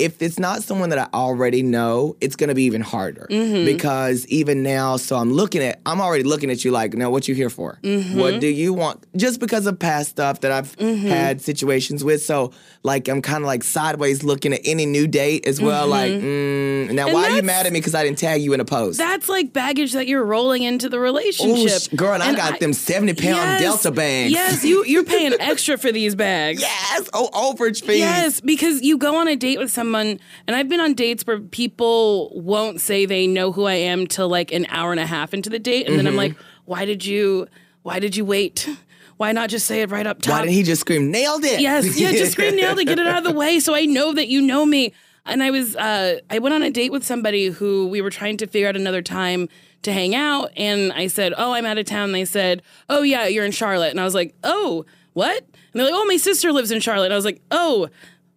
[0.03, 3.65] If it's not someone that I already know, it's gonna be even harder Mm-hmm.
[3.65, 7.29] because even now, so I'm looking at, I'm already looking at you like, now what
[7.29, 7.79] you here for?
[7.83, 8.19] Mm-hmm.
[8.19, 9.05] What do you want?
[9.17, 13.47] Just because of past stuff that I've had situations with, so like I'm kind of
[13.47, 15.87] like sideways looking at any new date as well.
[15.87, 18.53] Like, mm, now And why are you mad at me because I didn't tag you
[18.55, 18.99] in a post?
[18.99, 21.83] that's like baggage that you're rolling into the relationship.
[21.83, 24.33] sh- girl, and I And got them 70 pound Yes, Delta bags.
[24.33, 26.63] Yes, you you're paying extra for these bags.
[26.93, 27.09] Yes.
[27.15, 27.99] Oh, overage fees.
[27.99, 31.41] Yes, because you go on a date with someone, and I've been on dates where
[31.41, 35.33] people won't say they know who I am till like an hour and a half
[35.35, 36.09] into the date, and then Mm-hmm.
[36.09, 37.47] I'm like, why did you,
[37.83, 38.69] why did you wait?
[39.17, 40.33] Why not just say it right up top?
[40.33, 41.61] Why didn't he just scream, nailed it?
[41.61, 44.13] Yes, yeah, just scream nailed it, get it out of the way, so I know
[44.15, 44.93] that you know me.
[45.25, 48.37] And I was, uh, I went on a date with somebody who we were trying
[48.39, 49.49] to figure out another time
[49.83, 53.03] to hang out, and I said, "Oh, I'm out of town." And they said, "Oh
[53.03, 56.17] yeah, you're in Charlotte," and I was like, "Oh, what?" And they're like, "Oh, my
[56.17, 57.89] sister lives in Charlotte." And I was like, "Oh,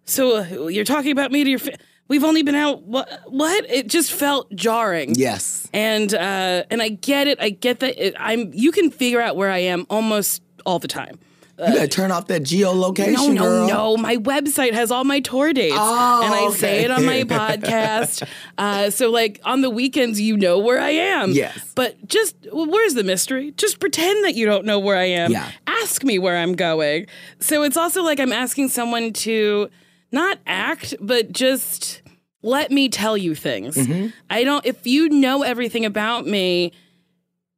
[0.06, 1.60] so uh, you're talking about me to your?
[1.60, 1.78] Fa-
[2.08, 3.10] We've only been out what?
[3.28, 3.66] What?
[3.70, 5.68] It just felt jarring." Yes.
[5.74, 7.40] and uh, and I get it.
[7.42, 7.98] I get that.
[8.04, 8.52] It, I'm.
[8.54, 11.18] You can figure out where I am almost all the time.
[11.58, 13.68] You gotta turn off that geolocation, No, no, girl.
[13.68, 13.98] no.
[13.98, 16.58] My website has all my tour dates, Oh, and I okay.
[16.58, 18.28] say it on my podcast.
[18.58, 21.32] Uh, so, like on the weekends, you know where I am.
[21.32, 21.72] Yes.
[21.74, 23.52] But just well, where's the mystery?
[23.58, 25.32] Just pretend that you don't know where I am.
[25.32, 25.50] Yeah.
[25.66, 27.08] Ask me where I'm going.
[27.40, 29.70] So it's also like I'm asking someone to
[30.12, 32.02] not act, but just
[32.42, 33.76] let me tell you things.
[33.76, 34.08] Mm-hmm.
[34.30, 34.66] I don't.
[34.66, 36.72] If you know everything about me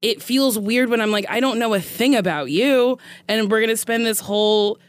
[0.01, 3.61] it feels weird when I'm like, I don't know a thing about you, and we're
[3.61, 4.79] gonna spend this whole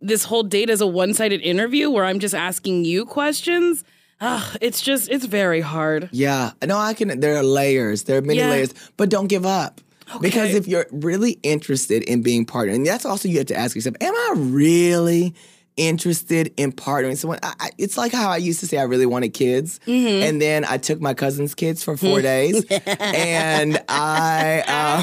[0.00, 3.84] this whole date as a one sided interview where I'm just asking you questions.
[4.20, 6.08] Ugh, it's just it's very hard.
[6.12, 7.20] Yeah, no, I can.
[7.20, 8.04] There are layers.
[8.04, 8.50] There are many Yeah.
[8.50, 9.80] layers, but don't give up.
[10.20, 13.74] Because if you're really interested in being partnered, and that's also you have to ask
[13.74, 15.34] yourself: Am I really
[15.76, 17.38] interested in partnering someone?
[17.42, 20.22] I, I, it's like how I used to say I really wanted kids, Mm-hmm.
[20.22, 24.60] and then I took my cousin's kids for four days, and I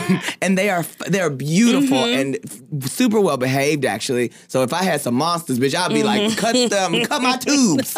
[0.09, 2.19] um, and they are they are beautiful Mm-hmm.
[2.19, 4.31] and f- super well behaved actually.
[4.47, 6.27] So if I had some monsters, bitch, I'd be Mm-hmm.
[6.29, 7.95] like, cut them, cut my tubes.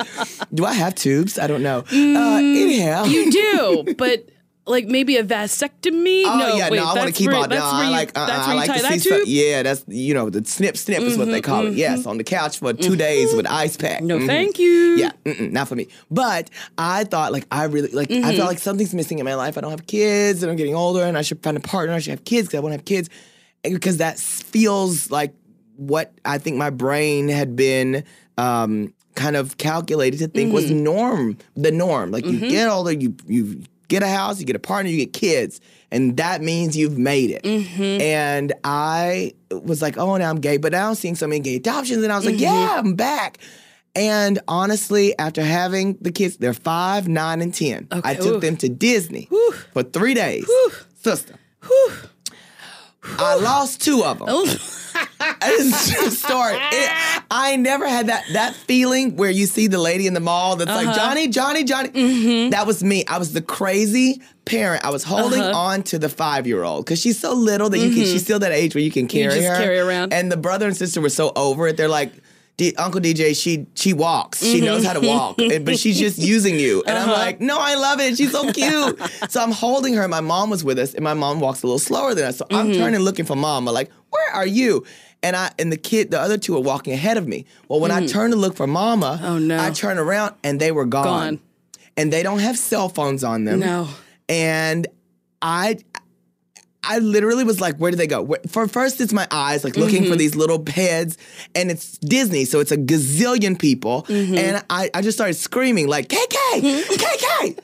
[0.54, 1.40] Do I have tubes?
[1.40, 1.80] I don't know.
[1.92, 4.30] Uh, anyhow, Mm, You do, but
[4.68, 6.24] like maybe a vasectomy?
[6.26, 7.50] Oh no, yeah, wait, no, I want to keep where, on.
[7.50, 8.10] No, That's where I like.
[8.18, 9.22] Uh, that's I where you like tie to see some.
[9.26, 11.74] Yeah, that's you know the snip snip is what they call it.
[11.76, 14.02] Yes, on the couch for 2 days with ice pack.
[14.02, 14.28] No, Mhm.
[14.28, 14.96] thank you.
[14.98, 15.88] Yeah, mm-mm, not for me.
[16.10, 18.36] But I thought like I really like I Mm-hmm.
[18.38, 19.58] felt like something's missing in my life.
[19.58, 21.94] I don't have kids, and I'm getting older, and I should find a partner.
[21.94, 23.10] I should have kids because I want to have kids,
[23.64, 25.34] and because that feels like
[25.76, 28.04] what I think my brain had been.
[28.38, 30.84] Um, kind of calculated to think was Mm-hmm.
[30.84, 32.12] norm, the norm.
[32.12, 35.14] Like you get older, you you get a house, you get a partner, you get
[35.14, 35.62] kids,
[35.92, 37.44] and that means you've made it.
[37.44, 38.02] Mm-hmm.
[38.02, 41.56] And I was like, oh, now I'm gay, but now I'm seeing so many gay
[41.56, 42.44] adoptions, and I was like, Mm-hmm.
[42.44, 43.40] yeah, I'm back.
[43.96, 47.88] And honestly, after having the kids, they're five, nine, and ten.
[47.92, 48.40] I took ooh.
[48.42, 49.30] them to Disney
[49.72, 50.46] for three days.
[51.02, 51.36] Sister.
[53.20, 54.28] I lost two of them.
[54.30, 56.56] It's true story.
[56.56, 56.92] It-
[57.32, 60.70] I never had that that feeling where you see the lady in the mall that's
[60.70, 60.86] Uh-huh.
[60.86, 61.90] like Johnny, Johnny, Johnny.
[61.90, 62.50] Mm-hmm.
[62.52, 63.04] That was me.
[63.08, 64.86] I was the crazy parent.
[64.86, 65.58] I was holding Uh-huh.
[65.58, 68.06] on to the five year old because she's so little that you can.
[68.06, 69.42] She's still that age where you can carry Mm-hmm.
[69.42, 69.58] just her.
[69.64, 70.14] carry around.
[70.14, 71.78] And the brother and sister were so over it.
[71.78, 72.12] They're like.
[72.58, 74.42] D- Uncle DJ, she she walks.
[74.42, 76.84] She knows how to walk, and- but she's just using you.
[76.88, 77.18] And I'm Uh-huh.
[77.20, 78.16] like, no, I love it.
[78.18, 78.98] She's so cute.
[79.30, 80.08] so I'm holding her.
[80.08, 82.38] My mom was with us, and my mom walks a little slower than us.
[82.38, 82.56] So Mm-hmm.
[82.56, 83.72] I'm turning, looking for mama.
[83.72, 84.86] Like, where are you?
[85.22, 87.46] And I and the kid, the other two are walking ahead of me.
[87.68, 89.60] Well, when I turn to look for mama, Oh, no.
[89.62, 91.04] I turn around and they were gone.
[91.06, 91.40] Gone.
[91.98, 93.60] and they don't have cell phones on them.
[93.60, 93.88] No.
[94.30, 94.88] And
[95.42, 95.80] I
[96.88, 98.22] I literally was like, where do they go?
[98.22, 100.12] Where, for first, it's my eyes, like looking Mm-hmm.
[100.12, 101.18] for these little heads,
[101.56, 104.04] and it's Disney, so it's a gazillion people.
[104.04, 104.36] Mm-hmm.
[104.38, 107.56] And I, I just started screaming, like, KK, KK, on.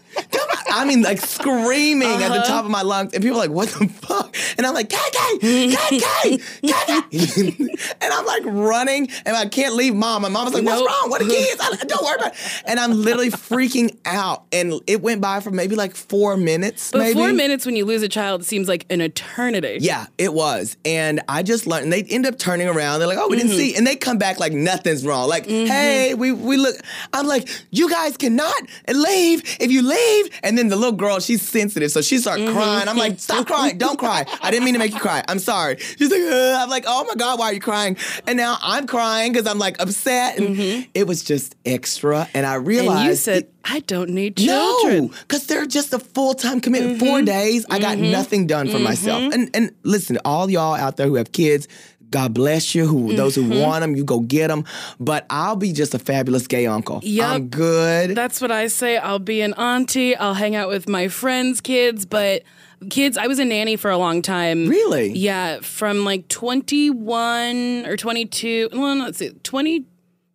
[0.74, 2.36] I mean, like screaming at Uh-huh.
[2.36, 3.14] the top of my lungs.
[3.14, 4.36] And people are like, what the fuck?
[4.58, 7.94] And I'm like, KK, KK, KK.
[8.02, 10.22] and I'm like running, and I can't leave mom.
[10.22, 10.90] My mom's like, what's Nope.
[10.90, 11.10] wrong?
[11.10, 11.58] What are kids?
[11.62, 12.40] I, don't worry about it.
[12.66, 14.44] And I'm literally freaking out.
[14.52, 16.92] And it went by for maybe like four minutes.
[16.92, 17.14] But maybe.
[17.14, 19.78] four minutes when you lose a child seems like an eternity.
[19.82, 20.78] Yeah, it was.
[20.86, 23.00] And I just learned, and they end up turning around.
[23.00, 23.76] They're like, oh, we didn't see.
[23.76, 25.28] And they come back like nothing's wrong.
[25.28, 26.76] Like, hey, we, we look.
[27.14, 28.56] I'm like, you guys cannot
[28.88, 29.58] leave.
[29.60, 29.98] If you leave.
[30.44, 31.92] And then the little girl, she's sensitive.
[31.92, 32.54] So she starts mm-hmm.
[32.54, 32.88] crying.
[32.88, 33.78] I'm like, stop crying.
[33.78, 34.26] Don't cry.
[34.42, 35.24] I didn't mean to make you cry.
[35.28, 35.78] I'm sorry.
[35.78, 37.98] She's like, "Ugh." I'm like, oh my God, why are you crying?
[38.28, 40.38] And now I'm crying because I'm like upset.
[40.38, 40.90] And mm-hmm.
[40.94, 42.28] it was just extra.
[42.34, 43.00] And I realized.
[43.00, 45.08] And you said, I don't need No, children.
[45.08, 47.00] because they're just a full time commitment.
[47.00, 47.26] Four mm-hmm.
[47.26, 49.34] days, I got nothing done for myself.
[49.34, 51.68] And and listen, all y'all out there who have kids,
[52.12, 52.86] God bless you.
[52.86, 53.60] Who those who mm-hmm.
[53.60, 54.66] want them, you go get them.
[55.00, 57.00] But I'll be just a fabulous gay uncle.
[57.04, 57.28] Yep.
[57.28, 58.16] I'm good.
[58.16, 58.98] That's what I say.
[58.98, 60.16] I'll be an auntie.
[60.16, 62.44] I'll hang out with my friends' kids, but
[62.90, 64.68] kids, I was a nanny for a long time.
[64.68, 65.12] Really?
[65.14, 69.86] Yeah, from like 21 or 22, well, no, let's see, 20,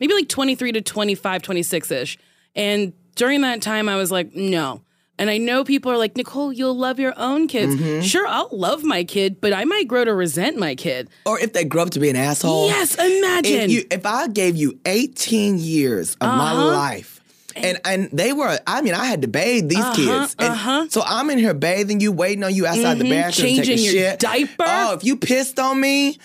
[0.01, 2.19] maybe like 23 to 25, 26 ish.
[2.55, 4.83] And during that time, I was like, no.
[5.19, 7.75] And I know people are like, Nicole, you'll love your own kids.
[7.75, 8.03] Mm-hmm.
[8.03, 11.09] Sure, I'll love my kid, but I might grow to resent my kid.
[11.25, 12.67] or if they grow up to be an asshole.
[12.69, 13.53] Yes, imagine.
[13.63, 16.67] If you if I gave you 18 years of my Uh-huh.
[16.67, 17.13] life.
[17.57, 20.37] And and they were, I mean, I had to bathe these kids.
[20.39, 20.87] And uh-huh.
[20.91, 24.19] So I'm in here bathing you, waiting on you outside the bathroom, Changing your shit.
[24.21, 24.65] diaper.
[24.69, 26.19] Oh, if you pissed on me,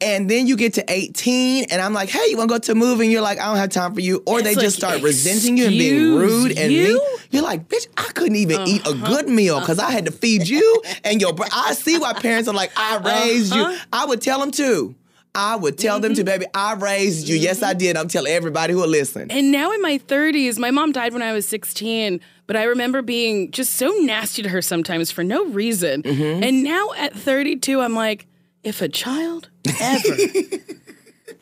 [0.00, 2.72] and then you get to 18, and I'm like, hey, you want to go to
[2.72, 3.04] a movie?
[3.04, 4.22] And you're like, I don't have time for you.
[4.26, 7.18] Or they It's just start resenting you and being rude and you?" mean.
[7.30, 9.06] You're like, bitch, I couldn't even eat a Uh-huh.
[9.08, 11.32] good meal because I had to feed you and your.
[11.32, 13.70] Bro- I see why parents are like, I raised Uh-huh.
[13.70, 13.78] you.
[13.92, 14.94] I would tell them too.
[15.34, 16.40] I would tell them to, Mm-hmm.
[16.40, 17.36] baby, I raised you.
[17.36, 17.96] Yes, I did.
[17.98, 19.30] I'm telling everybody who will listen.
[19.30, 23.02] And now in my 30s, my mom died when I was 16, but I remember
[23.02, 26.02] being just so nasty to her sometimes for no reason.
[26.04, 26.42] Mm-hmm.
[26.42, 28.26] And now at 32, I'm like,
[28.66, 29.48] if a child
[29.80, 30.16] ever,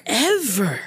[0.07, 0.81] ever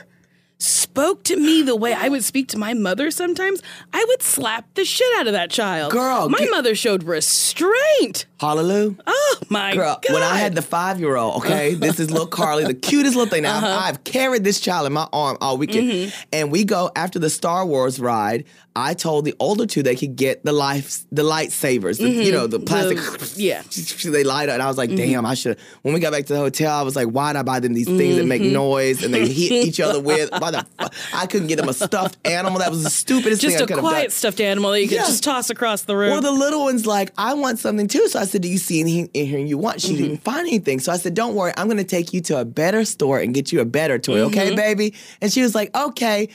[0.59, 3.61] spoke to me the way I would speak to my mother sometimes,
[3.93, 5.91] I would slap the shit out of that child.
[5.91, 8.25] Girl, my get- mother showed restraint.
[8.39, 8.95] Hallelujah.
[9.05, 10.13] Oh my Girl, God.
[10.13, 13.29] when I had the five year old, okay, this is little Carly, the cutest little
[13.29, 13.43] thing.
[13.43, 13.67] Now, Uh-huh.
[13.67, 15.89] I've, I've carried this child in my arm all weekend.
[15.91, 16.19] Mm-hmm.
[16.33, 18.45] And we go after the Star Wars ride.
[18.79, 22.45] I told the older two they could get the life, the lightsabers, the, you know,
[22.45, 22.99] the plastic.
[22.99, 23.39] Mm-hmm.
[23.39, 23.61] yeah.
[23.63, 24.11] Mm-hmm.
[24.17, 24.53] They light up.
[24.53, 25.57] And I was like, damn, I should.
[25.81, 27.73] When we got back to the hotel, I was like, why did I buy them
[27.73, 28.53] these things that make Mm-hmm.
[28.53, 30.29] noise and they hit each other with?
[30.31, 30.93] Why the fuck?
[31.13, 32.59] I couldn't get them a stuffed animal.
[32.59, 35.05] That was the stupidest Just thing I a quiet stuffed animal that you could Yeah.
[35.07, 36.11] just toss across the room.
[36.11, 38.07] Well, the little one's like, I want something too.
[38.09, 39.81] So I said, Do you see anything in here you want?
[39.81, 40.03] She Mm-hmm.
[40.03, 40.79] didn't find anything.
[40.79, 43.33] So I said, Don't worry, I'm going to take you to a better store and
[43.33, 44.55] get you a better toy, okay, Mm-hmm.
[44.55, 44.93] baby?
[45.21, 46.29] And she was like, Okay.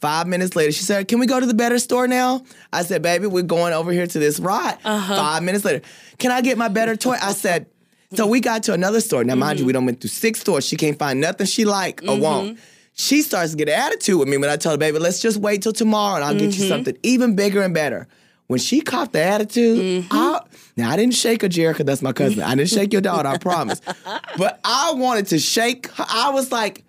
[0.00, 2.42] Five minutes later, she said, Can we go to the better store now?
[2.72, 4.78] I said, Baby, we're going over here to this ride.
[4.84, 5.16] Uh-huh.
[5.16, 5.80] Five minutes later,
[6.18, 7.16] Can I get my better toy?
[7.20, 7.66] I said,
[8.14, 9.24] So we got to another store.
[9.24, 9.66] Now, mind you, Mm-hmm.
[9.66, 10.64] we done went through six stores.
[10.66, 12.58] She can't find nothing she like or want.
[12.94, 15.38] She starts to get an attitude with me when I tell her, baby, let's just
[15.38, 16.62] wait till tomorrow and I'll get Mm-hmm.
[16.62, 18.06] you something even bigger and better.
[18.48, 20.08] When she caught the attitude, Mm-hmm.
[20.16, 20.40] I,
[20.76, 22.42] now I didn't shake her, Jerica, that's my cousin.
[22.42, 23.80] I didn't shake your daughter, I promise.
[24.38, 26.04] But I wanted to shake her.
[26.08, 26.84] I was like,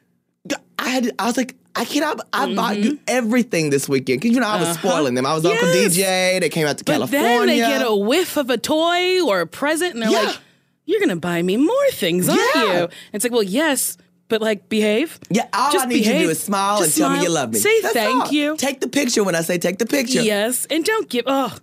[0.78, 4.22] I had, I was like, I cannot, I bought you everything this weekend.
[4.22, 5.26] Cause you know, I was spoiling them.
[5.26, 5.78] I was Uncle Mm-hmm.
[5.78, 5.88] Uh-huh.
[5.96, 5.98] Yes.
[6.36, 7.22] DJ, they came out to But California.
[7.22, 10.22] then they get a whiff of a toy or a present, and they're Yeah.
[10.24, 10.38] like,
[10.86, 12.82] "You're gonna buy me more things, aren't Yeah.
[12.82, 13.98] you?" It's like, well, yes,
[14.28, 15.20] but like behave.
[15.30, 17.30] yeah, all Just I need you to do is smile Just and tell me you
[17.30, 17.60] love me.
[17.60, 18.32] Say That's thank all.
[18.32, 18.58] you.
[18.58, 20.22] Take the picture when I say take the picture.
[20.22, 21.26] Yes, and don't give.
[21.28, 21.56] Oh,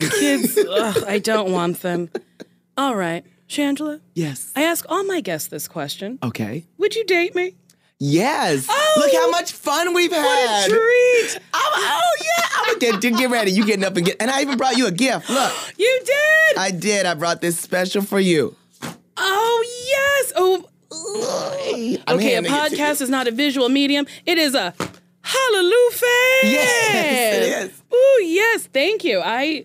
[0.00, 0.58] kids,
[1.06, 2.10] I don't want them.
[2.76, 4.00] All right, Shangela.
[4.14, 4.50] Yes.
[4.56, 6.64] I ask all my guests this question: Okay.
[6.78, 7.54] Would you date me?
[8.04, 8.66] Yes.
[8.68, 10.68] Oh, Look how oh, much fun we've had.
[10.68, 11.38] Treat.
[11.54, 13.52] I'm, oh yeah, I'm gonna get, get ready.
[13.52, 15.30] You getting up and get, and I even brought you a gift.
[15.30, 16.58] Look, You did.
[16.58, 17.06] I did.
[17.06, 18.56] I brought this special for you.
[19.16, 20.32] oh yes.
[20.34, 20.68] Oh.
[22.08, 22.82] I'm okay, a handing it to you.
[22.82, 24.06] podcast is not a visual medium.
[24.26, 24.74] It is a
[25.22, 26.00] hallelujah.
[26.42, 27.82] Yes, it is.
[27.94, 28.66] Ooh, yes.
[28.66, 29.20] Thank you.
[29.24, 29.64] I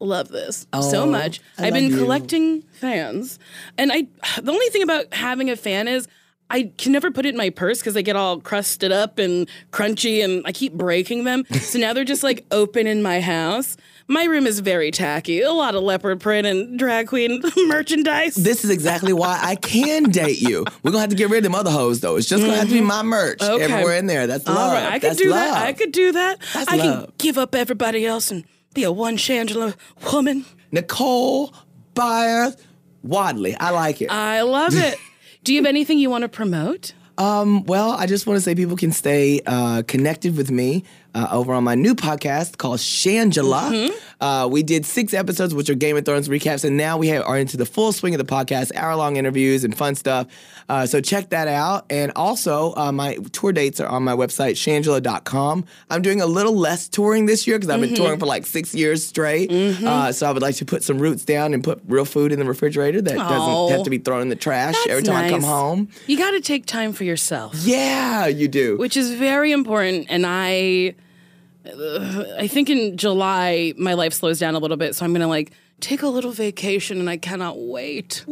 [0.00, 1.40] love this so Oh, much.
[1.56, 1.98] I I've love been you.
[1.98, 3.38] collecting fans,
[3.78, 4.08] and I.
[4.42, 6.08] The only thing about having a fan is.
[6.48, 9.48] I can never put it in my purse because they get all crusted up and
[9.72, 11.44] crunchy, and I keep breaking them.
[11.60, 13.76] so now they're just like open in my house.
[14.08, 15.40] My room is very tacky.
[15.40, 18.36] A lot of leopard print and drag queen merchandise.
[18.36, 20.64] This is exactly why I can date you.
[20.84, 22.14] We're gonna have to get rid of them other hoes though.
[22.14, 22.86] It's just gonna have to be mm-hmm.
[22.86, 23.64] my merch Okay.
[23.64, 24.28] everywhere in there.
[24.28, 24.56] That's love.
[24.56, 25.54] All right, I could That's do love.
[25.54, 25.66] that.
[25.66, 26.38] I could do that.
[26.54, 28.44] That's I can give up everybody else and
[28.74, 29.74] be a one Shangela
[30.12, 30.44] woman.
[30.70, 31.52] Nicole
[31.94, 32.56] Byers
[33.02, 33.56] Wadley.
[33.56, 34.10] I like it.
[34.12, 34.98] I love it.
[35.46, 36.92] Do you have anything you want to promote?
[37.18, 40.82] Um, well, I just want to say people can stay uh, connected with me
[41.16, 43.70] uh, over on my new podcast called Shangela.
[43.72, 44.22] Mm-hmm.
[44.22, 47.24] Uh, we did six episodes, which are Game of Thrones recaps, and now we have,
[47.24, 50.26] are into the full swing of the podcast, hour long interviews and fun stuff.
[50.68, 51.86] Uh, so check that out.
[51.90, 55.64] And also, uh, my tour dates are on my website, shangela.com.
[55.90, 58.02] I'm doing a little less touring this year because I've been Mm-hmm.
[58.02, 59.50] touring for like six years straight.
[59.52, 62.38] Uh, so I would like to put some roots down and put real food in
[62.38, 65.30] the refrigerator that doesn't have to be thrown in the trash That's every time I
[65.30, 65.88] come home.
[66.06, 67.54] You got to take time for yourself.
[67.54, 68.76] Yeah, you do.
[68.76, 70.06] which is very important.
[70.10, 70.94] And I,
[72.38, 75.52] I think in July my life slows down a little bit, so I'm gonna like
[75.80, 78.24] take a little vacation, and I cannot wait.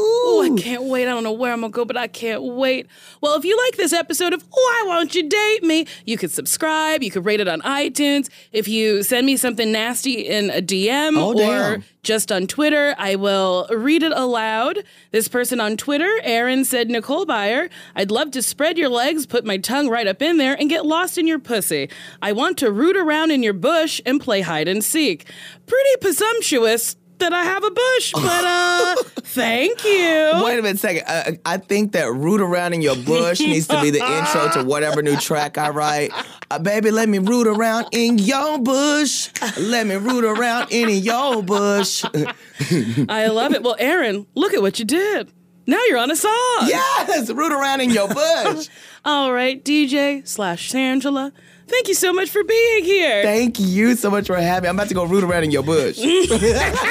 [0.00, 1.02] Oh, I can't wait.
[1.08, 2.86] I don't know where I'm gonna go, but I can't wait.
[3.20, 7.02] Well, if you like this episode of Why Won't You Date Me, you could subscribe,
[7.02, 8.28] you could rate it on iTunes.
[8.52, 11.84] If you send me something nasty in a DM Oh, or damn.
[12.02, 14.84] just on Twitter, I will read it aloud.
[15.10, 19.44] This person on Twitter, Aaron said, Nicole Byer, I'd love to spread your legs, put
[19.44, 21.88] my tongue right up in there, and get lost in your pussy.
[22.22, 25.26] I want to root around in your bush and play hide and seek.
[25.66, 30.32] Pretty presumptuous that I have a bush, but uh, thank you.
[30.44, 31.04] Wait a minute, second.
[31.06, 34.64] Uh, I think that "Root Around in Your Bush" needs to be the intro to
[34.64, 36.12] whatever new track I write.
[36.50, 39.30] Uh, baby, let me root around in your bush.
[39.58, 42.04] Let me root around in your bush.
[43.08, 43.62] I love it.
[43.62, 45.30] Well, Aaron, look at what you did.
[45.66, 46.32] Now you're on a song.
[46.62, 48.68] yes, root around in your bush.
[49.04, 51.32] All right, DJ slash Shangela,
[51.68, 53.22] thank you so much for being here.
[53.22, 54.68] Thank you so much for having me.
[54.68, 55.98] I'm about to go root around in your bush.
[55.98, 56.84] Bye.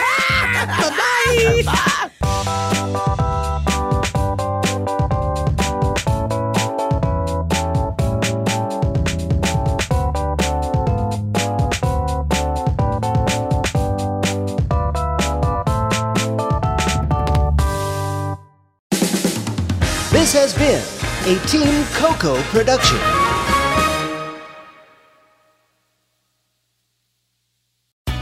[20.28, 20.84] This has been
[21.34, 23.17] a Team Coco production.